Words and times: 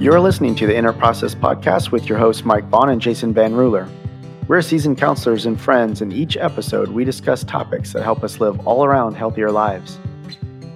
You're 0.00 0.20
listening 0.20 0.54
to 0.54 0.66
the 0.68 0.76
Inner 0.76 0.92
Process 0.92 1.34
Podcast 1.34 1.90
with 1.90 2.08
your 2.08 2.18
hosts, 2.18 2.44
Mike 2.44 2.68
Vaughn 2.68 2.88
and 2.88 3.00
Jason 3.00 3.34
Van 3.34 3.52
Ruler. 3.52 3.88
We're 4.46 4.62
seasoned 4.62 4.96
counselors 4.96 5.44
and 5.44 5.60
friends. 5.60 6.00
and 6.00 6.12
each 6.12 6.36
episode, 6.36 6.90
we 6.90 7.04
discuss 7.04 7.42
topics 7.42 7.94
that 7.94 8.04
help 8.04 8.22
us 8.22 8.38
live 8.38 8.64
all 8.64 8.84
around 8.84 9.14
healthier 9.14 9.50
lives. 9.50 9.98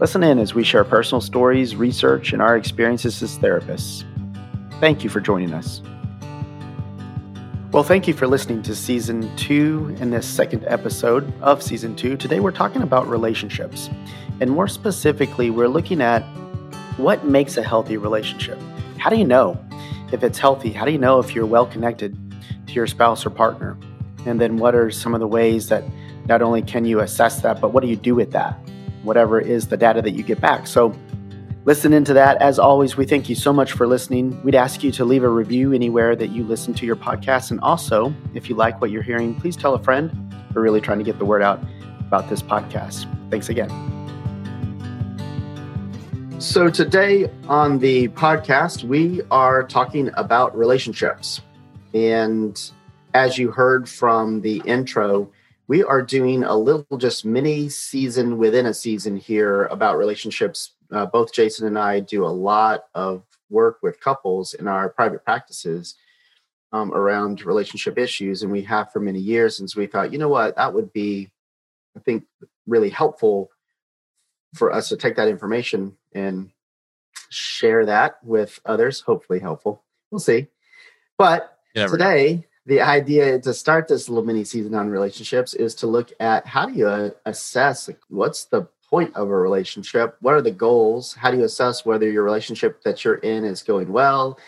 Listen 0.01 0.25
in 0.25 0.41
as 0.41 0.55
we 0.55 0.65
share 0.65 0.83
personal 0.83 1.21
stories, 1.21 1.77
research, 1.77 2.33
and 2.33 2.43
our 2.43 2.57
experiences 2.57 3.23
as 3.23 3.39
therapists. 3.39 4.05
Thank 4.81 5.05
you 5.05 5.09
for 5.09 5.21
joining 5.21 5.55
us. 5.55 5.83
Well, 7.71 7.85
thank 7.85 8.09
you 8.09 8.15
for 8.15 8.27
listening 8.27 8.61
to 8.63 8.75
season 8.75 9.31
two 9.37 9.97
in 10.01 10.11
this 10.11 10.27
second 10.27 10.65
episode 10.67 11.33
of 11.41 11.63
season 11.63 11.95
two. 11.95 12.17
Today, 12.17 12.41
we're 12.41 12.51
talking 12.51 12.83
about 12.83 13.07
relationships. 13.07 13.89
And 14.41 14.51
more 14.51 14.67
specifically, 14.67 15.49
we're 15.51 15.69
looking 15.69 16.03
at 16.03 16.23
what 16.97 17.25
makes 17.25 17.57
a 17.57 17.63
healthy 17.63 17.97
relationship. 17.97 18.59
How 19.03 19.11
do 19.11 19.17
you 19.17 19.25
know 19.25 19.59
if 20.13 20.23
it's 20.23 20.39
healthy? 20.39 20.71
How 20.71 20.85
do 20.85 20.93
you 20.93 20.99
know 20.99 21.19
if 21.19 21.35
you're 21.35 21.45
well 21.45 21.67
connected 21.67 22.17
to 22.69 22.73
your 22.73 22.87
spouse 22.87 23.27
or 23.27 23.31
partner? 23.31 23.77
And 24.27 24.41
then 24.41 24.59
what 24.59 24.77
are 24.77 24.93
some 24.93 25.13
of 25.13 25.19
the 25.19 25.27
ways 25.27 25.69
that 25.71 25.83
not 26.29 26.41
only 26.41 26.63
can 26.63 26.85
you 26.85 27.01
assess 27.01 27.43
that, 27.43 27.61
but 27.61 27.73
what 27.73 27.83
do 27.83 27.89
you 27.89 27.97
do 27.97 28.15
with 28.15 28.31
that? 28.31 28.53
Whatever 29.03 29.41
is 29.41 29.67
the 29.67 29.77
data 29.77 30.03
that 30.03 30.13
you 30.13 30.23
get 30.23 30.41
back. 30.41 30.69
So 30.69 30.97
listen 31.65 31.93
into 31.93 32.15
that. 32.15 32.41
As 32.41 32.61
always, 32.61 32.97
we 32.97 33.05
thank 33.05 33.29
you 33.29 33.35
so 33.35 33.53
much 33.53 33.73
for 33.73 33.89
listening. 33.89 34.41
We'd 34.45 34.55
ask 34.55 34.85
you 34.85 34.93
to 34.93 35.05
leave 35.05 35.25
a 35.25 35.29
review 35.29 35.73
anywhere 35.73 36.15
that 36.15 36.29
you 36.29 36.45
listen 36.45 36.73
to 36.75 36.87
your 36.87 36.95
podcast. 36.95 37.51
And 37.51 37.59
also, 37.59 38.15
if 38.35 38.49
you 38.49 38.55
like 38.55 38.81
what 38.81 38.93
you're 38.93 39.03
hearing, 39.03 39.35
please 39.35 39.57
tell 39.57 39.75
a 39.75 39.83
friend. 39.83 40.33
We're 40.55 40.63
really 40.63 40.81
trying 40.81 40.99
to 40.99 41.05
get 41.05 41.19
the 41.19 41.25
word 41.25 41.43
out 41.43 41.61
about 41.99 42.31
this 42.31 42.41
podcast. 42.41 43.09
Thanks 43.33 43.49
again. 43.49 44.02
So, 46.43 46.69
today 46.69 47.31
on 47.47 47.79
the 47.79 48.09
podcast, 48.09 48.83
we 48.83 49.23
are 49.31 49.63
talking 49.63 50.11
about 50.17 50.59
relationships. 50.59 51.41
And 51.95 52.61
as 53.15 53.39
you 53.39 53.53
heard 53.53 53.89
from 53.89 54.41
the 54.41 54.61
intro, 54.67 55.31
we 55.69 55.85
are 55.85 56.03
doing 56.03 56.43
a 56.43 56.57
little 56.57 56.99
just 56.99 57.25
mini 57.25 57.69
season 57.69 58.39
within 58.39 58.67
a 58.67 58.75
season 58.75 59.17
here 59.17 59.67
about 59.67 59.99
relationships. 59.99 60.73
Uh, 60.91 61.07
both 61.07 61.33
Jason 61.33 61.69
and 61.69 61.79
I 61.79 62.01
do 62.01 62.25
a 62.25 62.27
lot 62.27 62.87
of 62.93 63.23
work 63.49 63.79
with 63.81 64.01
couples 64.01 64.53
in 64.53 64.67
our 64.67 64.89
private 64.89 65.25
practices 65.25 65.95
um, 66.73 66.93
around 66.93 67.45
relationship 67.45 67.97
issues. 67.99 68.43
And 68.43 68.51
we 68.51 68.63
have 68.63 68.91
for 68.91 68.99
many 68.99 69.21
years 69.21 69.57
since 69.57 69.77
we 69.77 69.87
thought, 69.87 70.13
you 70.13 70.19
know 70.19 70.29
what, 70.29 70.57
that 70.57 70.75
would 70.75 70.93
be, 70.93 71.31
I 71.97 72.01
think, 72.01 72.25
really 72.67 72.91
helpful 72.91 73.49
for 74.57 74.73
us 74.73 74.89
to 74.89 74.97
take 74.97 75.15
that 75.15 75.29
information 75.29 75.97
and 76.15 76.51
share 77.31 77.87
that 77.87 78.19
with 78.23 78.61
others, 78.67 79.01
hopefully 79.01 79.41
helpful. 79.41 79.83
We'll 80.11 80.19
see. 80.19 80.49
But 81.19 81.59
today, 81.75 82.35
know. 82.35 82.43
the 82.67 82.81
idea 82.81 83.39
to 83.41 83.55
start 83.55 83.89
this 83.89 84.09
little 84.09 84.25
mini 84.25 84.45
season 84.45 84.75
on 84.75 84.89
relationships 84.89 85.55
is 85.55 85.75
to 85.77 85.87
look 85.87 86.13
at 86.21 86.47
how 86.47 86.67
do 86.67 86.75
you 86.75 86.87
uh, 86.87 87.11
assess 87.27 87.89
like, 87.89 88.01
what's 88.09 88.45
the 88.45 88.69
point 88.89 89.15
of 89.17 89.29
a 89.29 89.37
relationship? 89.37 90.17
What 90.21 90.35
are 90.35 90.43
the 90.43 90.51
goals? 90.51 91.15
How 91.15 91.31
do 91.31 91.39
you 91.39 91.45
assess 91.45 91.87
whether 91.87 92.11
your 92.11 92.25
relationship 92.25 92.83
that 92.83 93.05
you're 93.05 93.17
in 93.17 93.45
is 93.45 93.63
going 93.63 93.91
well? 93.91 94.39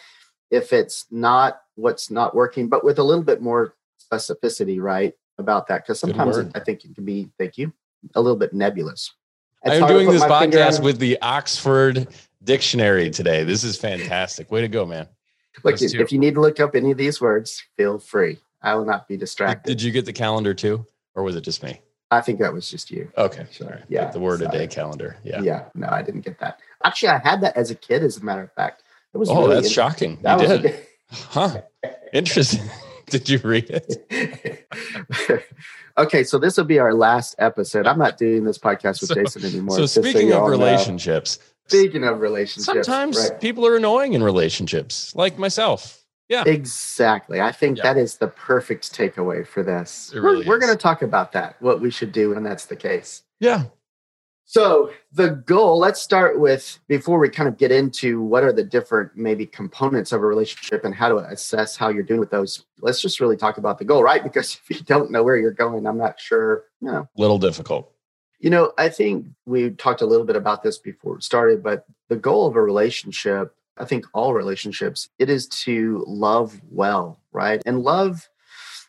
If 0.51 0.73
it's 0.73 1.06
not, 1.11 1.62
what's 1.77 2.11
not 2.11 2.34
working, 2.34 2.69
but 2.69 2.84
with 2.84 2.99
a 2.99 3.03
little 3.03 3.25
bit 3.25 3.41
more 3.41 3.75
specificity, 4.12 4.81
right? 4.81 5.15
About 5.39 5.67
that. 5.69 5.83
Because 5.83 5.99
sometimes 5.99 6.37
I 6.55 6.61
think 6.61 6.84
it 6.84 6.95
can 6.95 7.05
be, 7.05 7.31
thank 7.39 7.56
you, 7.56 7.73
a 8.15 8.21
little 8.21 8.37
bit 8.37 8.53
nebulous. 8.53 9.15
I'm 9.65 9.87
doing 9.87 10.11
this 10.11 10.23
podcast 10.23 10.83
with 10.83 10.98
the 10.98 11.19
Oxford 11.23 12.09
Dictionary 12.43 13.11
today. 13.11 13.45
This 13.45 13.65
is 13.65 13.77
fantastic. 13.77 14.51
Way 14.51 14.61
to 14.61 14.69
go, 14.69 14.84
man. 14.84 15.09
Look, 15.62 15.81
if 15.81 16.12
you 16.12 16.19
need 16.19 16.34
to 16.34 16.41
look 16.41 16.61
up 16.61 16.75
any 16.75 16.91
of 16.91 16.98
these 16.98 17.21
words, 17.21 17.62
feel 17.77 17.98
free. 17.98 18.39
I 18.62 18.75
will 18.75 18.84
not 18.84 19.09
be 19.09 19.17
distracted. 19.17 19.69
Did 19.69 19.83
you 19.83 19.93
get 19.93 20.05
the 20.05 20.12
calendar 20.12 20.55
too, 20.55 20.84
or 21.15 21.22
was 21.22 21.37
it 21.37 21.43
just 21.43 21.62
me? 21.62 21.81
I 22.11 22.21
think 22.21 22.38
that 22.41 22.53
was 22.53 22.71
just 22.71 22.91
you. 22.91 23.11
Okay, 23.16 23.47
sorry. 23.50 23.83
Yeah, 23.88 24.11
the 24.11 24.21
word 24.21 24.41
sorry. 24.41 24.55
a 24.55 24.59
day 24.59 24.66
calendar. 24.66 25.16
Yeah, 25.25 25.41
yeah. 25.41 25.65
No, 25.75 25.88
I 25.88 26.03
didn't 26.03 26.22
get 26.22 26.38
that. 26.41 26.61
Actually, 26.84 27.11
I 27.11 27.19
had 27.19 27.41
that 27.41 27.56
as 27.56 27.71
a 27.71 27.75
kid. 27.75 28.03
As 28.03 28.19
a 28.19 28.25
matter 28.25 28.43
of 28.43 28.53
fact, 28.53 28.83
it 29.12 29.19
was. 29.19 29.31
Oh, 29.31 29.43
really 29.43 29.55
that's 29.56 29.71
shocking. 29.71 30.19
That 30.22 30.41
you 30.41 30.59
did. 30.59 30.87
huh? 31.11 31.62
Interesting. 32.12 32.69
did 33.06 33.28
you 33.28 33.38
read 33.38 33.71
it? 33.71 34.63
okay, 35.98 36.25
so 36.25 36.38
this 36.38 36.56
will 36.56 36.65
be 36.65 36.78
our 36.78 36.94
last 36.94 37.34
episode. 37.38 37.87
I'm 37.87 37.98
not 37.98 38.19
doing 38.19 38.44
this 38.44 38.59
podcast 38.59 39.00
with 39.00 39.09
so, 39.09 39.15
Jason 39.15 39.44
anymore. 39.44 39.76
So 39.76 39.87
speaking 39.87 40.31
so 40.31 40.44
of 40.44 40.50
relationships, 40.50 41.38
know. 41.38 41.78
speaking 41.78 42.04
of 42.04 42.20
relationships, 42.20 42.87
sometimes 42.87 43.16
right. 43.19 43.41
people 43.41 43.66
are 43.66 43.76
annoying 43.76 44.14
in 44.14 44.22
relationships, 44.22 45.14
like 45.14 45.38
myself. 45.38 46.00
Yeah, 46.28 46.44
exactly. 46.47 47.41
I 47.41 47.53
think 47.53 47.78
yeah. 47.78 47.93
that 47.93 47.97
is 47.98 48.16
the 48.16 48.28
perfect 48.28 48.93
takeaway 48.93 49.47
for 49.47 49.62
this. 49.62 50.10
Really 50.14 50.38
we're, 50.38 50.54
we're 50.54 50.59
going 50.59 50.72
to 50.72 50.78
talk 50.78 51.03
about 51.03 51.32
that, 51.32 51.60
what 51.60 51.81
we 51.81 51.91
should 51.91 52.12
do 52.12 52.31
when 52.31 52.43
that's 52.43 52.64
the 52.64 52.76
case. 52.76 53.22
Yeah. 53.41 53.64
So 54.47 54.91
the 55.12 55.31
goal, 55.31 55.78
let's 55.78 56.00
start 56.00 56.38
with 56.38 56.78
before 56.87 57.19
we 57.19 57.28
kind 57.28 57.49
of 57.49 57.56
get 57.56 57.72
into 57.72 58.21
what 58.21 58.44
are 58.44 58.53
the 58.53 58.62
different 58.62 59.16
maybe 59.16 59.47
components 59.47 60.12
of 60.12 60.22
a 60.22 60.27
relationship 60.27 60.84
and 60.84 60.94
how 60.94 61.09
to 61.09 61.16
assess 61.16 61.77
how 61.77 61.88
you're 61.88 62.03
doing 62.03 62.21
with 62.21 62.31
those. 62.31 62.65
Let's 62.81 63.00
just 63.00 63.21
really 63.21 63.37
talk 63.37 63.56
about 63.56 63.78
the 63.78 63.84
goal, 63.84 64.03
right? 64.03 64.22
Because 64.34 64.60
if 64.69 64.78
you 64.78 64.84
don't 64.84 65.10
know 65.10 65.22
where 65.22 65.37
you're 65.37 65.50
going, 65.50 65.87
I'm 65.87 65.99
not 65.99 66.21
sure, 66.21 66.65
you 66.81 66.91
know. 66.91 67.09
Little 67.16 67.38
difficult. 67.38 67.91
You 68.38 68.50
know, 68.50 68.72
I 68.77 68.91
think 68.91 69.27
we 69.47 69.71
talked 69.71 70.03
a 70.03 70.06
little 70.06 70.27
bit 70.27 70.37
about 70.37 70.62
this 70.62 70.78
before 70.78 71.16
it 71.16 71.25
started, 71.25 71.62
but 71.62 71.87
the 72.09 72.16
goal 72.16 72.47
of 72.47 72.56
a 72.56 72.62
relationship, 72.62 73.55
I 73.78 73.87
think 73.87 74.06
all 74.12 74.34
relationships, 74.34 75.09
it 75.19 75.31
is 75.31 75.47
to 75.65 76.05
love 76.06 76.61
well, 76.71 77.21
right? 77.32 77.62
And 77.65 77.82
love, 77.82 78.28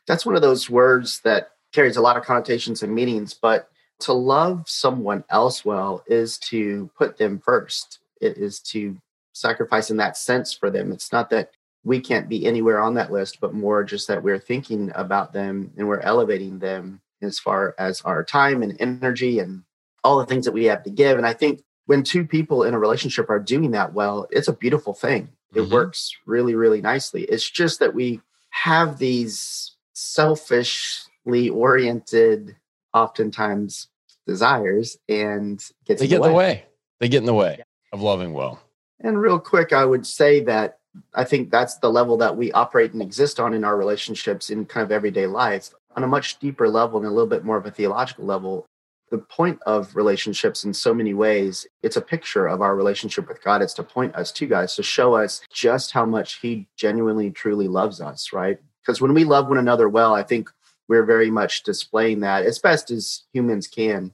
that's 0.08 0.26
one 0.26 0.36
of 0.36 0.42
those 0.42 0.70
words 0.70 1.22
that 1.22 1.52
carries 1.72 1.96
a 1.96 2.02
lot 2.02 2.18
of 2.18 2.24
connotations 2.24 2.84
and 2.84 2.94
meanings, 2.94 3.34
but 3.34 3.70
to 4.00 4.14
love 4.14 4.68
someone 4.68 5.24
else 5.30 5.64
well 5.64 6.04
is 6.08 6.38
to 6.40 6.90
put 6.98 7.18
them 7.18 7.40
first. 7.40 8.00
It 8.22 8.38
is 8.38 8.60
to 8.62 8.98
sacrifice 9.34 9.90
in 9.90 9.98
that 9.98 10.18
sense 10.18 10.54
for 10.54 10.70
them. 10.70 10.92
It's 10.92 11.12
not 11.12 11.30
that 11.30 11.52
we 11.84 12.00
can't 12.00 12.28
be 12.28 12.46
anywhere 12.46 12.82
on 12.82 12.96
that 12.96 13.12
list, 13.12 13.40
but 13.40 13.54
more 13.54 13.84
just 13.84 14.08
that 14.08 14.24
we're 14.24 14.40
thinking 14.40 14.92
about 14.96 15.34
them 15.34 15.72
and 15.78 15.88
we're 15.88 16.00
elevating 16.00 16.60
them 16.60 17.02
as 17.22 17.40
far 17.40 17.76
as 17.78 18.02
our 18.02 18.24
time 18.24 18.64
and 18.64 18.76
energy 18.80 19.40
and 19.40 19.64
all 20.04 20.18
the 20.18 20.26
things 20.26 20.46
that 20.46 20.52
we 20.52 20.66
have 20.66 20.84
to 20.84 20.90
give. 20.90 21.18
And 21.18 21.28
I 21.28 21.34
think 21.34 21.64
when 21.86 22.04
two 22.04 22.26
people 22.26 22.64
in 22.64 22.74
a 22.74 22.80
relationship 22.80 23.30
are 23.30 23.40
doing 23.40 23.72
that 23.72 23.94
well, 23.94 24.28
it's 24.32 24.48
a 24.48 24.54
beautiful 24.54 24.94
thing. 24.94 25.30
It 25.54 25.60
mm-hmm. 25.60 25.74
works 25.74 26.16
really, 26.26 26.56
really 26.56 26.82
nicely. 26.82 27.24
It's 27.24 27.50
just 27.50 27.80
that 27.80 27.94
we 27.94 28.22
have 28.50 28.98
these 28.98 29.76
selfishly 29.94 31.50
oriented 31.50 32.56
oftentimes 32.96 33.90
desires 34.26 34.98
and 35.08 35.64
gets 35.86 36.02
they 36.02 36.08
get 36.08 36.22
in 36.22 36.30
the, 36.30 36.34
way. 36.34 36.64
They 37.00 37.10
get 37.10 37.20
in 37.20 37.26
the 37.26 37.34
way 37.34 37.62
of 37.94 38.02
loving 38.02 38.34
well. 38.34 38.60
And 39.02 39.22
real 39.22 39.40
quick, 39.40 39.74
I 39.74 39.86
would 39.86 40.08
say 40.08 40.40
that 40.46 40.80
I 41.14 41.26
think 41.26 41.52
that's 41.52 41.78
the 41.78 41.92
level 41.92 42.18
that 42.18 42.36
we 42.36 42.52
operate 42.54 42.94
and 42.94 43.02
exist 43.02 43.40
on 43.40 43.54
in 43.54 43.64
our 43.64 43.78
relationships 43.78 44.50
in 44.50 44.66
kind 44.66 44.84
of 44.84 44.92
everyday 44.92 45.28
life. 45.28 45.72
On 45.96 46.04
a 46.04 46.08
much 46.08 46.40
deeper 46.40 46.68
level 46.68 46.98
and 46.98 47.06
a 47.06 47.12
little 47.12 47.30
bit 47.30 47.46
more 47.46 47.58
of 47.58 47.66
a 47.66 47.72
theological 47.72 48.26
level, 48.26 48.66
the 49.12 49.18
point 49.20 49.60
of 49.66 49.96
relationships 49.96 50.64
in 50.64 50.74
so 50.74 50.94
many 50.94 51.14
ways, 51.14 51.68
it's 51.84 51.98
a 51.98 52.02
picture 52.02 52.48
of 52.48 52.62
our 52.62 52.76
relationship 52.76 53.28
with 53.28 53.44
God. 53.44 53.62
It's 53.62 53.74
to 53.76 53.84
point 53.84 54.16
us 54.16 54.32
to 54.34 54.48
God, 54.48 54.68
to 54.70 54.84
show 54.84 55.16
us 55.16 55.42
just 55.54 55.92
how 55.92 56.06
much 56.06 56.40
He 56.42 56.68
genuinely, 56.76 57.30
truly 57.32 57.68
loves 57.68 58.02
us, 58.02 58.34
right? 58.34 58.58
Because 58.82 59.02
when 59.02 59.14
we 59.14 59.24
love 59.24 59.48
one 59.48 59.58
another 59.58 59.88
well, 59.90 60.14
I 60.14 60.24
think 60.24 60.50
we're 60.88 61.06
very 61.06 61.32
much 61.32 61.64
displaying 61.64 62.20
that 62.22 62.46
as 62.46 62.60
best 62.60 62.92
as 62.92 63.24
humans 63.34 63.68
can. 63.68 64.14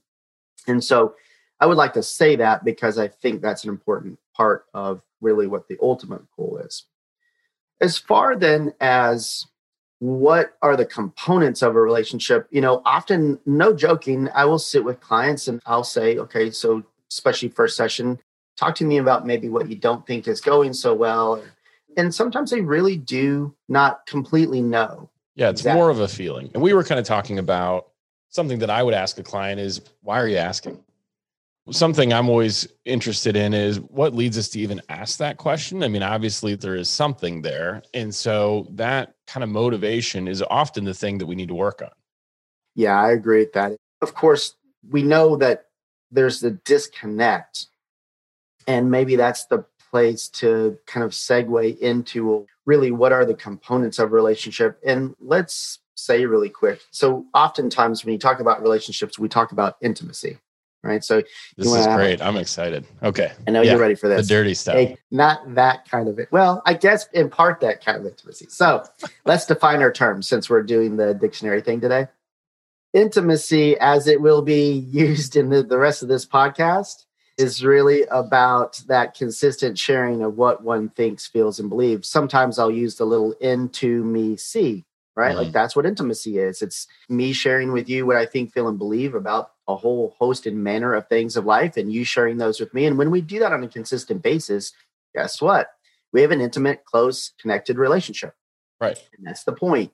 And 0.68 0.84
so 0.84 1.16
I 1.60 1.66
would 1.66 1.78
like 1.78 1.94
to 1.94 2.04
say 2.04 2.36
that 2.38 2.66
because 2.66 2.98
I 2.98 3.08
think 3.08 3.42
that's 3.42 3.64
an 3.64 3.70
important 3.70 4.20
part 4.36 4.66
of 4.74 5.04
really 5.22 5.48
what 5.48 5.68
the 5.68 5.78
ultimate 5.82 6.24
goal 6.36 6.60
is. 6.64 6.86
As 7.80 7.98
far 7.98 8.36
then 8.36 8.74
as 8.80 9.46
what 10.00 10.58
are 10.64 10.76
the 10.76 10.86
components 10.86 11.62
of 11.62 11.76
a 11.76 11.82
relationship, 11.82 12.48
you 12.50 12.62
know, 12.62 12.82
often, 12.86 13.40
no 13.46 13.72
joking, 13.72 14.30
I 14.34 14.46
will 14.46 14.58
sit 14.58 14.84
with 14.84 15.00
clients 15.00 15.48
and 15.48 15.62
I'll 15.68 15.84
say, 15.84 16.18
okay, 16.18 16.50
so 16.50 16.84
especially 17.12 17.50
first 17.50 17.78
session, 17.78 18.18
talk 18.58 18.74
to 18.76 18.86
me 18.86 18.98
about 18.98 19.28
maybe 19.28 19.48
what 19.48 19.70
you 19.70 19.76
don't 19.76 20.06
think 20.08 20.28
is 20.28 20.42
going 20.42 20.74
so 20.74 20.96
well. 20.96 21.44
And 21.98 22.14
sometimes 22.14 22.50
they 22.50 22.62
really 22.62 22.98
do 22.98 23.54
not 23.70 24.08
completely 24.08 24.62
know 24.62 25.11
yeah, 25.36 25.50
it's 25.50 25.62
exactly. 25.62 25.80
more 25.80 25.90
of 25.90 26.00
a 26.00 26.08
feeling. 26.08 26.52
And 26.54 26.62
we 26.62 26.74
were 26.74 26.84
kind 26.84 27.00
of 27.00 27.06
talking 27.06 27.40
about 27.40 27.88
something 28.30 28.60
that 28.60 28.70
I 28.70 28.84
would 28.84 28.94
ask 28.94 29.18
a 29.18 29.24
client 29.24 29.60
is 29.60 29.82
why 30.02 30.20
are 30.20 30.28
you 30.28 30.38
asking? 30.38 30.84
Something 31.70 32.12
I'm 32.12 32.28
always 32.28 32.68
interested 32.86 33.36
in 33.36 33.54
is 33.54 33.80
what 33.80 34.16
leads 34.16 34.38
us 34.38 34.50
to 34.50 34.60
even 34.60 34.82
ask 34.90 35.20
that 35.20 35.38
question. 35.38 35.84
I 35.84 35.88
mean, 35.88 36.02
obviously 36.04 36.56
there 36.56 36.76
is 36.76 36.90
something 36.90 37.44
there. 37.44 37.84
And 37.94 38.14
so 38.14 38.68
that 38.72 39.16
kind 39.28 39.44
of 39.44 39.50
motivation 39.50 40.28
is 40.28 40.44
often 40.50 40.86
the 40.86 40.94
thing 40.94 41.20
that 41.20 41.28
we 41.28 41.36
need 41.36 41.50
to 41.50 41.54
work 41.54 41.82
on. 41.82 41.92
Yeah, 42.76 43.00
I 43.00 43.12
agree 43.12 43.40
with 43.40 43.54
that. 43.54 43.74
Of 44.02 44.16
course, 44.16 44.56
we 44.90 45.04
know 45.04 45.36
that 45.38 45.68
there's 46.10 46.40
the 46.40 46.52
disconnect. 46.52 47.68
And 48.68 48.92
maybe 48.92 49.16
that's 49.16 49.46
the 49.46 49.66
place 49.92 50.30
to 50.30 50.78
kind 50.88 51.04
of 51.04 51.12
segue 51.12 51.78
into 51.80 52.48
really 52.66 52.92
what 52.92 53.12
are 53.12 53.26
the 53.26 53.34
components 53.34 54.00
of 54.00 54.14
relationship. 54.14 54.80
And 54.86 55.16
let's 55.20 55.80
say 55.96 56.26
really 56.26 56.50
quick. 56.50 56.82
So, 56.92 57.26
oftentimes 57.34 58.04
when 58.04 58.14
you 58.14 58.20
talk 58.20 58.40
about 58.40 58.62
relationships, 58.62 59.20
we 59.20 59.28
talk 59.28 59.52
about 59.52 59.78
intimacy, 59.82 60.38
right? 60.84 61.04
So, 61.04 61.22
this 61.58 61.68
is 61.68 61.88
great. 61.88 62.22
I'm 62.22 62.38
excited. 62.38 62.86
Okay. 63.04 63.32
I 63.48 63.52
know 63.52 63.62
yeah, 63.62 63.72
you're 63.72 63.82
ready 63.82 63.96
for 63.96 64.08
this. 64.08 64.28
The 64.28 64.34
dirty 64.34 64.54
stuff. 64.54 64.76
Hey, 64.76 64.98
not 65.12 65.56
that 65.56 65.90
kind 65.90 66.08
of 66.08 66.18
it. 66.18 66.30
Well, 66.32 66.62
I 66.66 66.74
guess 66.74 67.08
in 67.14 67.30
part 67.30 67.60
that 67.60 67.84
kind 67.84 67.98
of 67.98 68.06
intimacy. 68.06 68.48
So, 68.50 68.84
let's 69.26 69.46
define 69.46 69.82
our 69.82 69.92
terms 69.92 70.28
since 70.28 70.50
we're 70.50 70.64
doing 70.64 70.98
the 70.98 71.14
dictionary 71.14 71.62
thing 71.62 71.82
today. 71.82 72.08
Intimacy, 72.94 73.78
as 73.80 74.08
it 74.08 74.22
will 74.22 74.42
be 74.42 74.72
used 74.90 75.36
in 75.36 75.50
the, 75.50 75.64
the 75.64 75.78
rest 75.78 76.02
of 76.02 76.10
this 76.10 76.26
podcast, 76.26 77.06
is 77.42 77.66
really 77.66 78.04
about 78.04 78.82
that 78.88 79.16
consistent 79.16 79.78
sharing 79.78 80.22
of 80.22 80.38
what 80.38 80.64
one 80.64 80.90
thinks, 80.90 81.28
feels, 81.28 81.60
and 81.60 81.70
believes. 81.70 82.08
Sometimes 82.08 82.58
I'll 82.58 82.72
use 82.72 82.96
the 82.96 83.06
little 83.06 83.34
into 83.34 84.04
me 84.04 84.38
see, 84.38 84.86
right? 85.16 85.30
Mm-hmm. 85.30 85.44
Like 85.44 85.52
that's 85.52 85.76
what 85.76 85.86
intimacy 85.86 86.38
is. 86.38 86.62
It's 86.62 86.88
me 87.10 87.34
sharing 87.34 87.72
with 87.72 87.90
you 87.90 88.06
what 88.06 88.16
I 88.16 88.26
think, 88.26 88.54
feel, 88.54 88.68
and 88.68 88.78
believe 88.78 89.16
about 89.16 89.52
a 89.68 89.76
whole 89.76 90.16
host 90.18 90.46
and 90.46 90.64
manner 90.64 90.94
of 90.94 91.08
things 91.08 91.36
of 91.36 91.46
life, 91.46 91.78
and 91.78 91.92
you 91.92 92.04
sharing 92.04 92.38
those 92.38 92.60
with 92.60 92.74
me. 92.74 92.86
And 92.86 92.98
when 92.98 93.12
we 93.12 93.22
do 93.22 93.40
that 93.40 93.54
on 93.54 93.64
a 93.64 93.68
consistent 93.68 94.22
basis, 94.22 94.74
guess 95.14 95.42
what? 95.42 95.68
We 96.14 96.22
have 96.22 96.32
an 96.32 96.42
intimate, 96.42 96.86
close, 96.86 97.32
connected 97.40 97.78
relationship. 97.78 98.36
Right. 98.80 98.98
And 99.18 99.28
that's 99.28 99.44
the 99.44 99.54
point. 99.54 99.92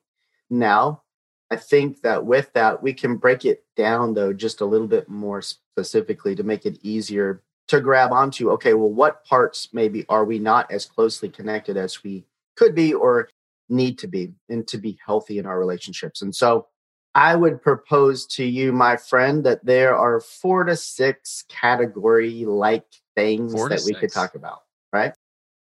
Now, 0.49 1.03
I 1.51 1.55
think 1.57 2.01
that 2.01 2.25
with 2.25 2.51
that, 2.53 2.81
we 2.81 2.93
can 2.93 3.17
break 3.17 3.45
it 3.45 3.63
down, 3.75 4.13
though, 4.15 4.33
just 4.33 4.61
a 4.61 4.65
little 4.65 4.87
bit 4.87 5.07
more 5.07 5.41
specifically 5.77 6.35
to 6.35 6.41
make 6.41 6.65
it 6.65 6.79
easier 6.81 7.43
to 7.67 7.79
grab 7.79 8.11
onto. 8.11 8.49
Okay, 8.51 8.73
well, 8.73 8.89
what 8.89 9.23
parts 9.25 9.69
maybe 9.73 10.05
are 10.09 10.25
we 10.25 10.39
not 10.39 10.71
as 10.71 10.85
closely 10.85 11.29
connected 11.29 11.77
as 11.77 12.03
we 12.03 12.25
could 12.55 12.73
be 12.73 12.95
or 12.95 13.29
need 13.69 13.99
to 13.99 14.07
be 14.07 14.33
and 14.49 14.67
to 14.67 14.79
be 14.79 14.97
healthy 15.05 15.37
in 15.37 15.45
our 15.45 15.59
relationships? 15.59 16.23
And 16.23 16.33
so 16.33 16.65
I 17.13 17.35
would 17.35 17.61
propose 17.61 18.25
to 18.37 18.43
you, 18.43 18.71
my 18.71 18.97
friend, 18.97 19.43
that 19.45 19.63
there 19.63 19.95
are 19.95 20.19
four 20.19 20.63
to 20.63 20.75
six 20.75 21.43
category 21.47 22.43
like 22.45 22.85
things 23.15 23.53
that 23.53 23.83
we 23.85 23.93
could 23.93 24.11
talk 24.11 24.33
about, 24.33 24.61
right? 24.91 25.13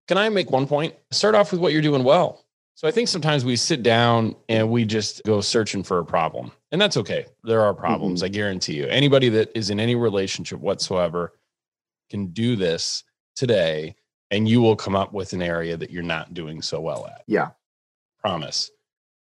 Can 0.08 0.18
I 0.18 0.30
make 0.30 0.50
one 0.50 0.68
point? 0.68 0.96
Start 1.12 1.36
off 1.36 1.52
with 1.52 1.60
what 1.60 1.74
you're 1.74 1.82
doing 1.82 2.06
well. 2.06 2.45
So 2.75 2.89
I 2.89 2.92
think 2.92 3.07
sometimes 3.07 3.45
we 3.45 3.56
sit 3.56 3.83
down 3.83 4.36
and 4.50 4.69
we 4.69 4.83
just 4.83 5.24
go 5.24 5.39
searching 5.39 5.81
for 5.81 6.00
a 6.00 6.06
problem. 6.06 6.51
And 6.74 6.81
that's 6.81 6.98
okay. 6.98 7.25
There 7.45 7.62
are 7.62 7.74
problems, 7.74 8.19
mm-hmm. 8.19 8.25
I 8.25 8.30
guarantee 8.30 8.75
you. 8.75 8.86
Anybody 8.88 9.30
that 9.30 9.50
is 9.56 9.69
in 9.69 9.80
any 9.80 9.95
relationship 9.95 10.60
whatsoever 10.60 11.31
can 12.10 12.27
do 12.27 12.57
this 12.57 13.06
today 13.33 13.95
and 14.30 14.50
you 14.50 14.62
will 14.62 14.75
come 14.75 14.95
up 14.95 15.13
with 15.13 15.31
an 15.31 15.42
area 15.42 15.77
that 15.77 15.89
you're 15.89 16.04
not 16.04 16.33
doing 16.33 16.62
so 16.62 16.81
well 16.81 17.07
at. 17.07 17.24
Yeah. 17.27 17.51
Promise. 18.19 18.72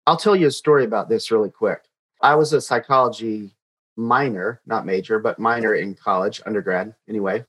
I'll 0.06 0.17
tell 0.17 0.35
you 0.35 0.46
a 0.46 0.50
story 0.50 0.85
about 0.85 1.11
this 1.11 1.31
really 1.31 1.50
quick. 1.50 1.82
I 2.23 2.37
was 2.37 2.55
a 2.55 2.62
psychology 2.62 3.55
minor, 3.96 4.62
not 4.64 4.87
major, 4.87 5.19
but 5.19 5.38
minor 5.38 5.75
in 5.75 5.94
college, 5.94 6.41
undergrad 6.46 6.94
anyway. 7.11 7.44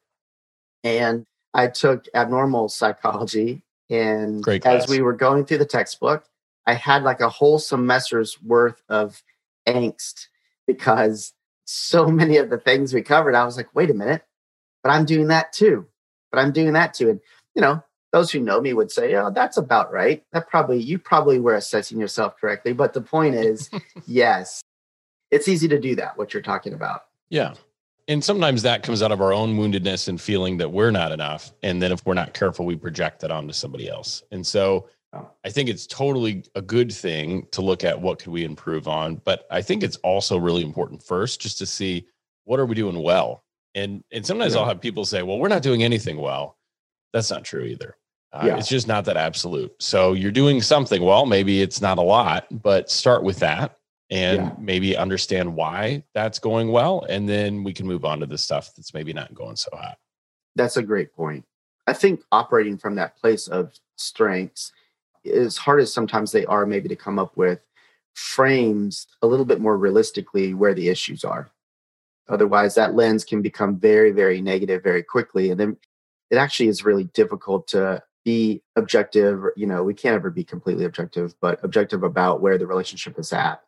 And 0.83 1.25
I 1.53 1.68
took 1.68 2.06
abnormal 2.13 2.68
psychology 2.68 3.63
and 3.90 4.48
as 4.66 4.88
we 4.88 5.02
were 5.02 5.14
going 5.14 5.46
through 5.46 5.60
the 5.60 5.66
textbook, 5.66 6.26
I 6.66 6.74
had 6.74 7.04
like 7.04 7.22
a 7.22 7.30
whole 7.30 7.60
semester's 7.60 8.42
worth 8.42 8.82
of 8.90 9.22
angst 9.68 10.28
because 10.66 11.34
so 11.66 12.08
many 12.12 12.38
of 12.38 12.50
the 12.50 12.58
things 12.58 12.94
we 12.94 13.02
covered, 13.02 13.36
I 13.36 13.46
was 13.46 13.58
like, 13.58 13.74
wait 13.76 13.90
a 13.90 13.94
minute, 13.94 14.24
but 14.84 14.90
I'm 14.90 15.06
doing 15.06 15.28
that 15.28 15.54
too. 15.54 15.88
But 16.32 16.40
I'm 16.40 16.52
doing 16.52 16.74
that 16.74 16.94
too. 16.94 17.10
And, 17.10 17.20
you 17.54 17.62
know, 17.62 17.84
those 18.12 18.32
who 18.32 18.40
know 18.40 18.62
me 18.62 18.74
would 18.74 18.92
say, 18.92 19.14
oh, 19.16 19.30
that's 19.30 19.58
about 19.58 19.92
right. 19.92 20.24
That 20.31 20.50
probably, 20.50 20.81
you 20.81 20.98
probably 20.98 21.40
were 21.40 21.56
assessing 21.56 22.00
yourself 22.00 22.38
correctly. 22.40 22.74
But 22.74 22.94
the 22.94 23.02
point 23.02 23.36
is, 23.36 23.70
yes, 24.08 24.62
it's 25.31 25.48
easy 25.48 25.68
to 25.68 25.80
do 25.80 25.96
that, 25.96 26.18
what 26.18 26.34
you're 26.34 26.44
talking 26.44 26.74
about. 26.74 27.02
Yeah 27.30 27.54
and 28.07 28.24
sometimes 28.24 28.62
that 28.62 28.84
comes 28.84 29.02
out 29.02 29.12
of 29.12 29.22
our 29.22 29.34
own 29.34 29.57
woundedness 29.57 30.07
and 30.07 30.22
feeling 30.22 30.57
that 30.57 30.72
we're 30.72 30.92
not 30.92 31.12
enough. 31.12 31.52
And 31.63 31.81
then 31.81 31.92
if 31.92 32.06
we're 32.06 32.13
not 32.13 32.34
careful 32.34 32.66
we 32.66 32.75
project 32.75 33.22
that 33.22 33.31
onto 33.31 33.54
somebody 33.54 33.90
else. 33.90 34.24
And 34.31 34.46
so 34.46 34.88
i 35.46 35.50
think 35.50 35.69
it's 35.69 35.88
totally 35.88 36.44
a 36.56 36.62
good 36.62 36.92
thing 36.92 37.48
to 37.52 37.62
look 37.62 37.86
at 37.86 38.02
what 38.02 38.19
could 38.19 38.34
we 38.34 38.44
improve 38.44 38.88
on. 38.88 39.22
But 39.24 39.48
i 39.50 39.62
think 39.62 39.84
it's 39.84 39.98
also 39.98 40.38
really 40.38 40.62
important 40.63 41.02
first 41.02 41.40
just 41.40 41.57
to 41.60 41.66
see 41.66 42.06
what 42.44 42.60
are 42.60 42.66
we 42.66 42.75
doing 42.75 43.02
well. 43.02 43.44
And 43.75 44.04
and 44.12 44.25
sometimes 44.25 44.54
yeah. 44.54 44.62
i'll 44.62 44.68
have 44.68 44.81
people 44.81 45.06
say 45.06 45.24
well 45.24 45.40
we're 45.40 45.48
not 45.48 45.63
doing 45.63 45.84
anything 45.84 46.18
well. 46.18 46.57
That's 47.13 47.31
not 47.31 47.46
true 47.46 47.63
either. 47.63 47.98
Uh, 48.34 48.44
yeah. 48.48 48.57
it's 48.57 48.68
just 48.68 48.90
not 48.90 49.06
that 49.06 49.16
absolute. 49.16 49.74
So 49.80 50.12
you're 50.12 50.30
doing 50.30 50.62
something 50.62 51.02
well. 51.02 51.25
Maybe 51.25 51.62
it's 51.62 51.80
not 51.81 51.98
a 51.98 52.02
lot 52.02 52.46
but 52.52 52.92
start 52.92 53.24
with 53.24 53.40
that 53.40 53.78
and 54.16 54.44
yeah. 54.44 54.52
maybe 54.58 54.96
understand 54.96 55.54
why 55.54 56.02
that's 56.14 56.40
going 56.40 56.72
well. 56.72 57.06
And 57.10 57.28
then 57.28 57.66
we 57.66 57.74
can 57.74 57.86
move 57.86 58.06
on 58.06 58.22
to 58.22 58.26
the 58.26 58.38
stuff 58.38 58.74
that's 58.74 58.94
maybe 58.94 59.12
not 59.12 59.34
going 59.34 59.58
so 59.58 59.70
hot. 59.74 59.98
That's 60.56 60.78
a 60.78 60.84
great 60.84 61.14
point. 61.14 61.44
I 61.86 61.92
think 61.92 62.24
operating 62.32 62.78
from 62.78 62.96
that 62.96 63.18
place 63.18 63.50
of 63.50 63.74
strengths, 63.98 64.72
as 65.26 65.58
hard 65.58 65.82
as 65.82 65.92
sometimes 65.92 66.32
they 66.32 66.46
are, 66.46 66.66
maybe 66.66 66.88
to 66.88 66.96
come 66.96 67.20
up 67.20 67.36
with 67.36 67.60
frames 68.14 69.08
a 69.22 69.28
little 69.28 69.44
bit 69.44 69.60
more 69.60 69.78
realistically 69.78 70.54
where 70.54 70.74
the 70.74 70.88
issues 70.88 71.26
are. 71.26 71.52
Otherwise, 72.30 72.74
that 72.76 72.96
lens 72.96 73.26
can 73.26 73.42
become 73.42 73.76
very, 73.76 74.12
very 74.12 74.40
negative 74.40 74.82
very 74.82 75.04
quickly. 75.04 75.52
And 75.52 75.60
then 75.60 75.78
it 76.32 76.38
actually 76.38 76.70
is 76.70 76.86
really 76.86 77.04
difficult 77.14 77.68
to 77.68 78.02
be 78.24 78.64
objective. 78.78 79.44
You 79.58 79.68
know, 79.68 79.84
we 79.84 79.94
can't 79.94 80.16
ever 80.16 80.30
be 80.30 80.46
completely 80.46 80.86
objective, 80.86 81.36
but 81.42 81.62
objective 81.64 82.04
about 82.04 82.40
where 82.40 82.58
the 82.58 82.66
relationship 82.66 83.20
is 83.20 83.34
at 83.34 83.62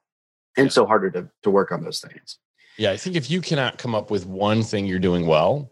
and 0.58 0.66
yeah. 0.68 0.72
so 0.72 0.86
harder 0.86 1.10
to, 1.12 1.30
to 1.44 1.50
work 1.50 1.72
on 1.72 1.84
those 1.84 2.00
things. 2.00 2.40
Yeah, 2.78 2.92
I 2.92 2.98
think 2.98 3.16
if 3.16 3.32
you 3.32 3.42
cannot 3.42 3.78
come 3.78 3.96
up 3.96 4.12
with 4.12 4.26
one 4.26 4.64
thing 4.64 4.86
you're 4.86 5.00
doing 5.00 5.26
well, 5.26 5.72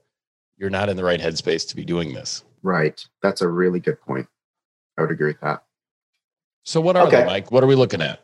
you're 0.58 0.70
not 0.70 0.90
in 0.90 0.98
the 0.98 1.04
right 1.04 1.20
headspace 1.20 1.68
to 1.70 1.76
be 1.76 1.86
doing 1.86 2.14
this. 2.14 2.44
Right. 2.64 3.06
That's 3.22 3.42
a 3.42 3.48
really 3.48 3.80
good 3.80 4.02
point. 4.02 4.28
I 4.98 5.02
would 5.02 5.12
agree 5.12 5.28
with 5.28 5.42
that. 5.42 5.64
So 6.64 6.82
what 6.82 6.96
are 6.96 7.06
okay. 7.08 7.22
they 7.22 7.26
like? 7.28 7.52
What 7.52 7.64
are 7.64 7.68
we 7.68 7.76
looking 7.76 8.02
at? 8.02 8.22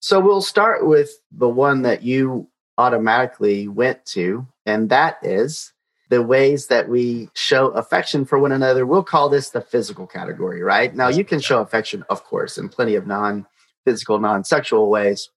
So 0.00 0.18
we'll 0.18 0.42
start 0.42 0.86
with 0.86 1.10
the 1.30 1.48
one 1.48 1.82
that 1.82 2.02
you 2.02 2.48
automatically 2.76 3.68
went 3.68 4.04
to, 4.06 4.46
and 4.66 4.88
that 4.90 5.18
is 5.22 5.72
the 6.10 6.22
ways 6.22 6.66
that 6.66 6.88
we 6.88 7.30
show 7.34 7.68
affection 7.68 8.24
for 8.24 8.38
one 8.38 8.52
another. 8.52 8.84
We'll 8.84 9.04
call 9.04 9.28
this 9.28 9.50
the 9.50 9.60
physical 9.60 10.06
category, 10.06 10.62
right? 10.62 10.94
Now 10.94 11.08
you 11.08 11.24
can 11.24 11.40
show 11.40 11.60
affection, 11.60 12.04
of 12.10 12.24
course, 12.24 12.58
in 12.58 12.68
plenty 12.68 12.96
of 12.96 13.06
non-physical, 13.06 14.18
non-sexual 14.18 14.90
ways. 14.90 15.30